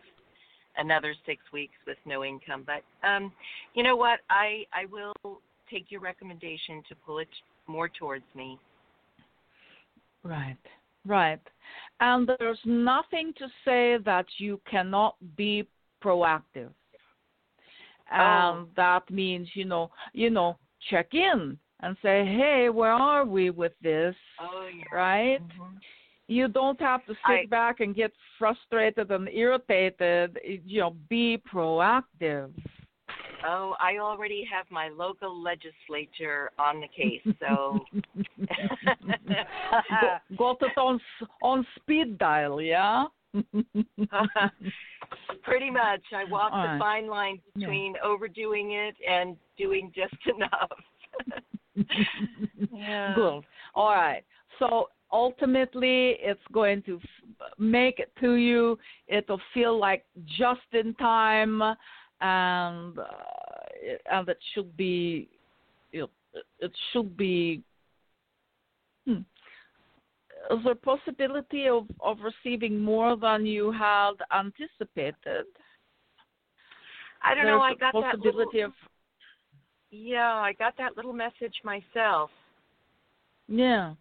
[0.76, 2.64] another six weeks with no income.
[2.66, 3.32] But um,
[3.74, 4.20] you know what?
[4.30, 5.40] I I will
[5.70, 7.28] take your recommendation to pull it
[7.66, 8.58] more towards me.
[10.22, 10.58] Right,
[11.06, 11.40] right.
[12.00, 15.66] And there's nothing to say that you cannot be
[16.02, 16.70] proactive.
[18.10, 20.58] And that means, you know, you know,
[20.90, 24.84] check in and say, "Hey, where are we with this?" Oh yeah.
[24.94, 25.40] Right?
[26.32, 30.38] You don't have to sit I- back and get frustrated and irritated.
[30.66, 32.50] You know, be proactive.
[33.44, 37.80] Oh, I already have my local legislature on the case, so
[40.38, 41.00] Go- Got it on
[41.42, 43.04] on speed dial, yeah.
[45.42, 47.66] pretty much I walk All the fine line Yeah.
[47.66, 50.70] between overdoing it and doing just enough.
[52.72, 53.12] yeah.
[53.14, 53.40] Good.
[53.74, 54.22] All right.
[54.58, 58.78] So ultimately, it's going to f- make it to you.
[59.06, 61.62] It'll feel like just in time,
[62.20, 63.04] and uh,
[63.74, 65.28] it, and it should be,
[65.92, 66.08] it,
[66.58, 67.62] it should be.
[69.06, 69.20] Hmm.
[70.50, 75.46] Is there a possibility of, of receiving more than you had anticipated?
[77.24, 78.72] I don't know, I got a that possibility of
[79.90, 82.30] Yeah, I got that little message myself.
[83.46, 83.94] Yeah.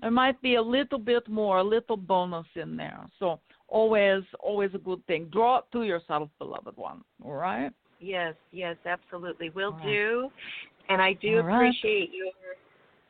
[0.00, 3.06] There might be a little bit more, a little bonus in there.
[3.18, 5.28] So always always a good thing.
[5.32, 7.02] Draw it to yourself, beloved one.
[7.24, 7.72] All right?
[8.00, 9.50] Yes, yes, absolutely.
[9.50, 9.84] Will All right.
[9.84, 10.30] do.
[10.88, 11.56] And I do All right.
[11.56, 12.32] appreciate your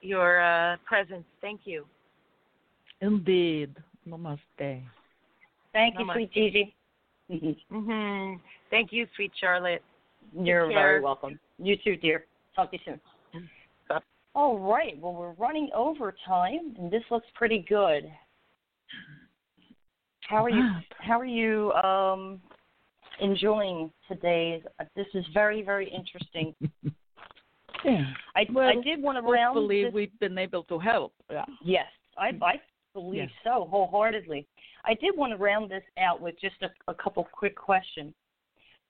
[0.00, 1.24] your uh presence.
[1.40, 1.84] Thank you.
[3.00, 3.76] Indeed.
[4.08, 4.82] Namaste.
[5.72, 6.74] Thank you, sweet Gigi.
[7.30, 8.40] mm-hmm.
[8.70, 9.82] Thank you, sweet Charlotte.
[10.32, 11.38] You're very welcome.
[11.58, 12.24] You too, dear.
[12.54, 13.00] Talk to you soon.
[14.36, 14.98] All right.
[15.00, 18.12] Well, we're running over time, and this looks pretty good.
[20.28, 20.62] How are you?
[20.98, 22.42] How are you um,
[23.18, 24.62] enjoying today's?
[24.78, 26.54] uh, This is very, very interesting.
[27.84, 28.04] Yeah.
[28.34, 31.12] I Well, I did want to round Hopefully this we've been able to help.
[31.30, 31.44] Yeah.
[31.62, 31.86] Yes,
[32.18, 32.60] I I
[32.94, 33.26] believe Yeah.
[33.44, 34.46] so wholeheartedly.
[34.84, 38.12] I did want to round this out with just a, a couple quick questions.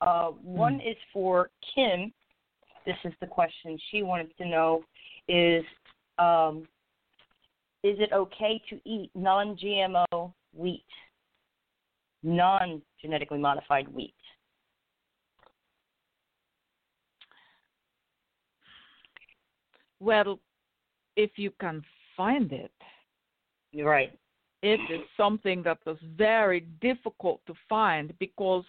[0.01, 2.13] Uh, one is for Kim.
[2.87, 4.85] This is the question she wanted to know:
[5.29, 5.65] is
[6.19, 6.67] um,
[7.83, 10.85] is it okay to eat non-GMO wheat,
[12.23, 14.15] non-genetically modified wheat?
[20.01, 20.39] Well,
[21.17, 21.83] if you can
[22.17, 22.73] find it,
[23.73, 24.17] You're right.
[24.63, 28.65] it is something that is very difficult to find because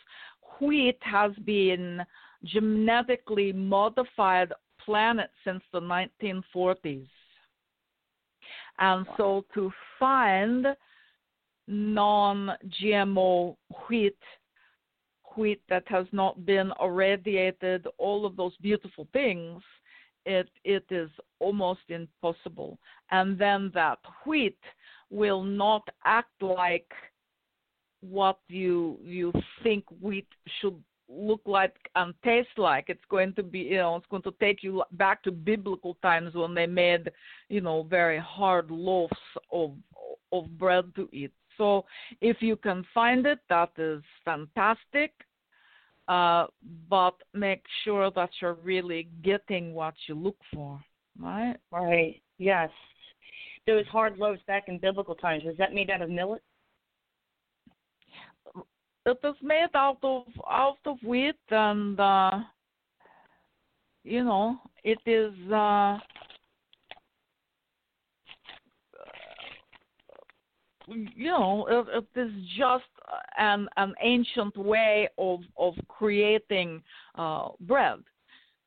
[0.60, 2.02] wheat has been
[2.43, 4.53] genetically modified
[4.84, 7.07] planet since the 1940s.
[8.80, 10.68] And so to find
[11.68, 12.51] non
[12.81, 13.55] GMO
[13.88, 14.18] wheat,
[15.35, 19.61] wheat that has not been irradiated, all of those beautiful things,
[20.26, 21.09] it it is
[21.39, 22.77] almost impossible.
[23.11, 24.59] And then that wheat
[25.09, 26.91] will not act like
[28.01, 29.34] what you you
[29.64, 30.27] think wheat
[30.59, 32.85] should look like and taste like.
[32.89, 36.35] It's going to be you know it's going to take you back to biblical times
[36.35, 37.11] when they made
[37.49, 39.13] you know very hard loaves
[39.51, 39.73] of
[40.31, 41.31] of bread to eat.
[41.57, 41.85] So
[42.21, 45.11] if you can find it, that is fantastic.
[46.07, 46.47] Uh,
[46.89, 50.79] but make sure that you're really getting what you look for,
[51.19, 51.57] right?
[51.69, 52.21] Right.
[52.38, 52.69] Yes.
[53.65, 56.41] Those hard loaves back in biblical times was that made out of millet?
[59.07, 62.39] It is made out of out of wheat, and uh,
[64.03, 65.34] you know it is.
[65.49, 65.97] Uh,
[70.88, 72.84] you know, it, it is just
[73.38, 76.84] an an ancient way of of creating
[77.15, 77.99] uh, bread.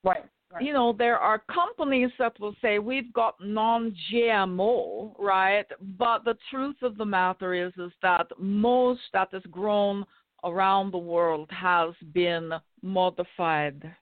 [0.02, 0.24] Right.
[0.50, 0.64] right.
[0.64, 5.66] you know, there are companies that will say we've got non-GMO, right?
[5.98, 10.06] But the truth of the matter is, is that most that is grown
[10.44, 12.52] around the world has been
[12.82, 13.94] modified.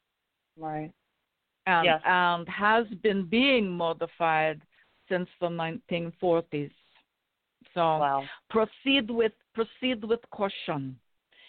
[0.57, 0.93] Right.
[1.67, 2.01] And, yes.
[2.05, 4.63] and has been being modified
[5.09, 6.71] since the 1940s.
[7.75, 8.25] So wow.
[8.51, 10.99] proceed with proceed with caution.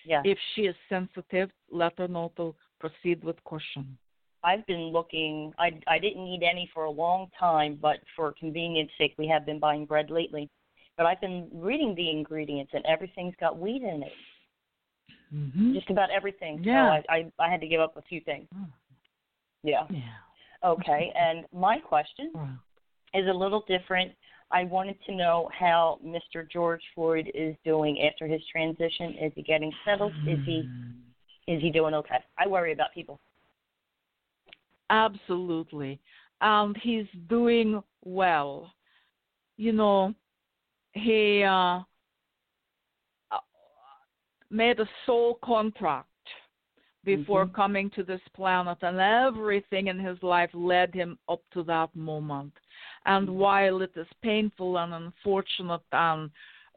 [0.06, 0.22] Yeah.
[0.26, 3.98] If she is sensitive, let her know to proceed with caution.
[4.44, 5.54] I've been looking.
[5.58, 9.46] I I didn't need any for a long time, but for convenience sake, we have
[9.46, 10.50] been buying bread lately.
[10.98, 14.12] But I've been reading the ingredients, and everything's got wheat in it.
[15.34, 15.74] Mm-hmm.
[15.74, 16.62] Just about everything.
[16.64, 17.02] Yeah.
[17.02, 18.48] So I, I I had to give up a few things.
[19.64, 19.86] Yeah.
[19.90, 20.00] Yeah.
[20.64, 21.14] Okay.
[21.16, 22.32] and my question
[23.14, 24.12] is a little different.
[24.52, 26.50] I wanted to know how Mr.
[26.52, 29.16] George Floyd is doing after his transition.
[29.22, 30.14] Is he getting settled?
[30.28, 30.68] Is he
[31.48, 32.18] is he doing okay?
[32.38, 33.20] I worry about people.
[34.90, 36.00] Absolutely.
[36.42, 38.72] And he's doing well.
[39.58, 40.14] You know,
[40.94, 41.82] he uh,
[44.50, 46.08] made a soul contract
[47.06, 47.56] before mm-hmm.
[47.56, 52.54] coming to this planet, and everything in his life led him up to that moment.
[53.06, 53.38] And mm-hmm.
[53.38, 56.30] while it is painful and unfortunate and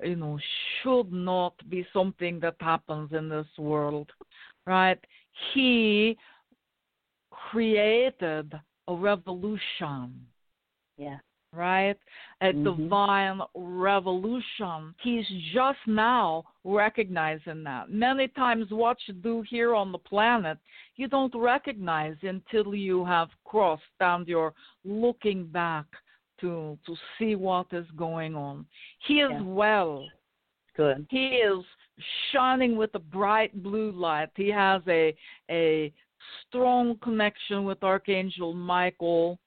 [0.03, 0.39] you know
[0.82, 4.11] should not be something that happens in this world,
[4.66, 4.99] right?
[5.53, 6.16] He
[7.31, 8.53] created
[8.89, 10.27] a revolution.
[10.97, 11.19] Yeah
[11.53, 11.97] right?
[12.41, 12.65] A mm-hmm.
[12.65, 14.95] divine revolution.
[15.03, 17.91] He's just now recognizing that.
[17.91, 20.59] Many times, what you do here on the planet,
[20.97, 24.55] you don't recognize until you have crossed and you're
[24.85, 25.87] looking back
[26.41, 28.66] to to see what is going on.
[29.07, 29.43] He is yeah.
[29.43, 30.05] well.
[30.77, 31.07] Good.
[31.11, 31.62] He is
[32.33, 34.31] shining with a bright blue light.
[34.37, 35.15] He has a
[35.51, 35.93] a
[36.47, 39.39] strong connection with Archangel Michael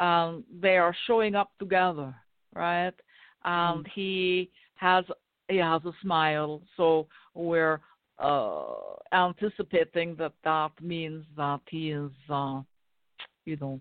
[0.00, 2.14] um, they are showing up together,
[2.54, 2.94] right?
[3.44, 3.88] And mm.
[3.94, 5.04] he has
[5.48, 7.80] he has a smile, so we're
[8.18, 8.64] uh,
[9.12, 12.60] anticipating that that means that he is, uh,
[13.44, 13.80] you know,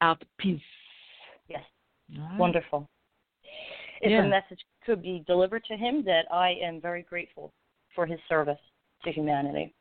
[0.00, 0.60] at peace.
[1.48, 1.62] Yes,
[2.18, 2.38] right?
[2.38, 2.88] wonderful.
[4.00, 4.24] If yeah.
[4.24, 7.52] a message could be delivered to him, that I am very grateful
[7.94, 8.58] for his service
[9.04, 9.74] to humanity.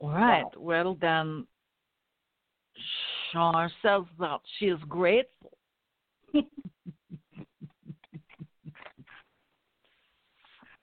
[0.00, 0.44] All right.
[0.56, 0.62] Wow.
[0.62, 1.46] Well, then
[3.32, 5.52] Char says that she is grateful.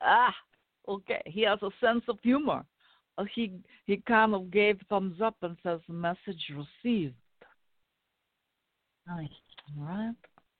[0.02, 0.34] ah,
[0.88, 1.22] okay.
[1.26, 2.64] He has a sense of humor.
[3.18, 3.52] Uh, he
[3.86, 6.52] he kind of gave thumbs up and says message
[6.84, 7.14] received.
[9.06, 9.28] Nice.
[9.78, 10.14] All right.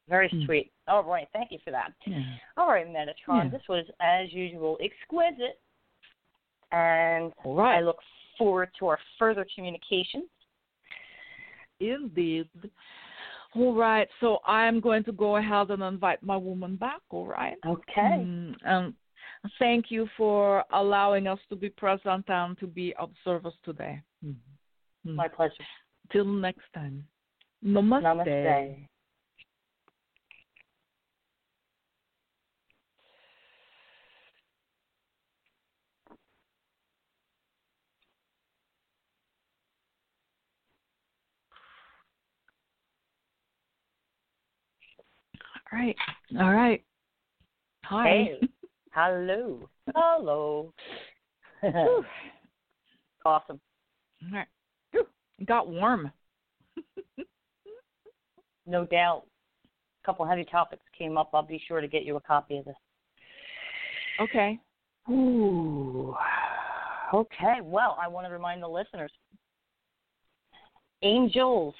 [0.09, 0.45] Very Hmm.
[0.45, 0.73] sweet.
[0.89, 1.29] All right.
[1.33, 1.93] Thank you for that.
[2.05, 2.23] Yeah.
[2.57, 3.45] All right, Metatron.
[3.45, 3.49] Yeah.
[3.51, 5.61] This was, as usual, exquisite.
[6.73, 7.79] And right.
[7.79, 7.99] I look
[8.37, 10.25] forward to our further communications.
[11.81, 12.49] Indeed.
[13.57, 17.57] All right, so I'm going to go ahead and invite my woman back, all right?
[17.67, 18.01] Okay.
[18.01, 18.95] Mm, and
[19.59, 24.01] thank you for allowing us to be present and to be of service today.
[24.25, 24.37] Mm.
[25.05, 25.53] My pleasure.
[26.13, 27.05] Till next time.
[27.65, 28.03] Namaste.
[28.03, 28.57] Namaste.
[28.57, 28.81] All
[45.73, 45.97] right.
[46.39, 46.83] All right.
[47.85, 48.09] Hi.
[48.09, 48.49] Hey.
[48.93, 49.69] Hello.
[49.95, 50.73] Hello.
[53.25, 53.61] awesome.
[54.23, 54.47] All right.
[54.93, 56.11] It got warm.
[58.67, 59.25] no doubt.
[60.03, 61.31] A couple heavy topics came up.
[61.35, 62.75] I'll be sure to get you a copy of this.
[64.21, 64.59] Okay.
[65.09, 66.15] Ooh.
[67.15, 67.59] Okay.
[67.63, 69.11] Well, I want to remind the listeners
[71.03, 71.75] Angels,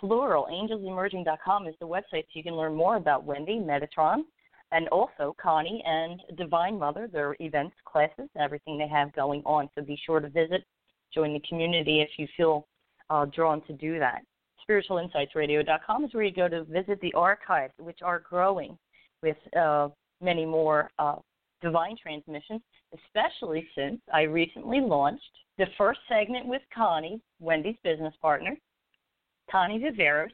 [0.00, 4.22] plural, angelsemerging.com is the website so you can learn more about Wendy, Metatron,
[4.72, 9.68] and also Connie and Divine Mother, their events, classes, everything they have going on.
[9.74, 10.64] So be sure to visit,
[11.12, 12.66] join the community if you feel
[13.10, 14.22] uh, drawn to do that.
[14.68, 18.78] SpiritualInsightsRadio.com is where you go to visit the archives, which are growing
[19.22, 19.88] with uh,
[20.20, 21.16] many more uh,
[21.62, 22.60] divine transmissions,
[22.94, 25.22] especially since I recently launched
[25.58, 28.56] the first segment with Connie, Wendy's business partner,
[29.54, 30.30] Connie Viveros,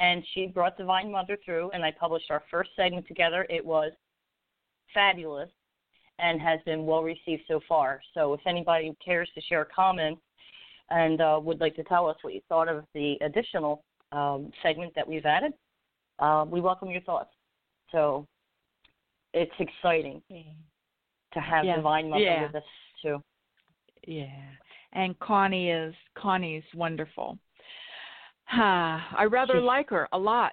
[0.00, 3.46] and she brought Divine Mother through, and I published our first segment together.
[3.48, 3.92] It was
[4.92, 5.48] fabulous
[6.18, 8.00] and has been well received so far.
[8.12, 10.20] So if anybody cares to share comments
[10.90, 14.92] and uh, would like to tell us what you thought of the additional um, segment
[14.96, 15.52] that we've added,
[16.18, 17.30] uh, we welcome your thoughts.
[17.92, 18.26] So
[19.32, 20.22] it's exciting
[21.34, 21.76] to have Yeah.
[21.76, 22.42] Divine Mother Yeah.
[22.46, 22.64] with us
[23.00, 23.22] too.
[24.08, 24.26] Yeah.
[24.92, 27.38] and Connie is Connie's wonderful.
[28.52, 30.52] I rather She's- like her a lot.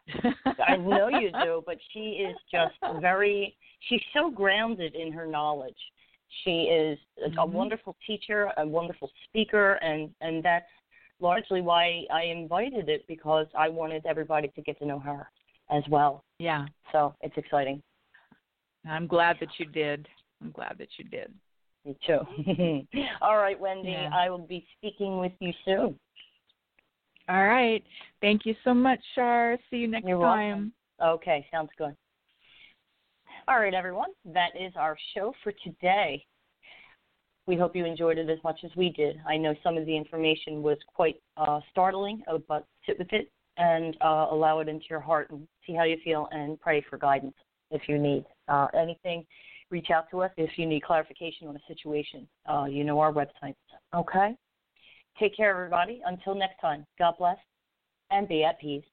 [0.68, 3.56] I know you do, but she is just very.
[3.90, 5.78] She's so grounded in her knowledge.
[6.44, 7.52] She is a, a Mhm.
[7.52, 10.66] wonderful teacher, a wonderful speaker, and and that's
[11.20, 15.30] largely why I invited it because I wanted everybody to get to know her
[15.70, 16.24] as well.
[16.40, 17.82] Yeah, So it's exciting.
[18.90, 20.08] I'm glad that you did.
[20.42, 21.32] I'm glad that you did.
[21.86, 22.20] Me too.
[23.22, 23.92] All right, Wendy.
[23.92, 24.10] Yeah.
[24.14, 25.98] I will be speaking with you soon.
[27.30, 27.84] All right.
[28.22, 29.58] Thank you so much, Shar.
[29.70, 30.74] See you next You're time.
[31.00, 31.20] welcome.
[31.20, 31.96] Okay, sounds good.
[33.48, 34.10] All right, everyone.
[34.26, 36.26] That is our show for today.
[37.46, 39.18] We hope you enjoyed it as much as we did.
[39.28, 43.30] I know some of the information was quite uh, startling, uh, but sit with it
[43.58, 46.98] and uh, allow it into your heart and see how you feel and pray for
[46.98, 47.36] guidance
[47.72, 49.26] if you need uh, anything.
[49.70, 52.28] Reach out to us if you need clarification on a situation.
[52.46, 53.56] Uh, you know our website.
[53.94, 54.36] Okay?
[55.20, 56.02] Take care, everybody.
[56.06, 57.38] Until next time, God bless
[58.12, 58.84] and be at peace.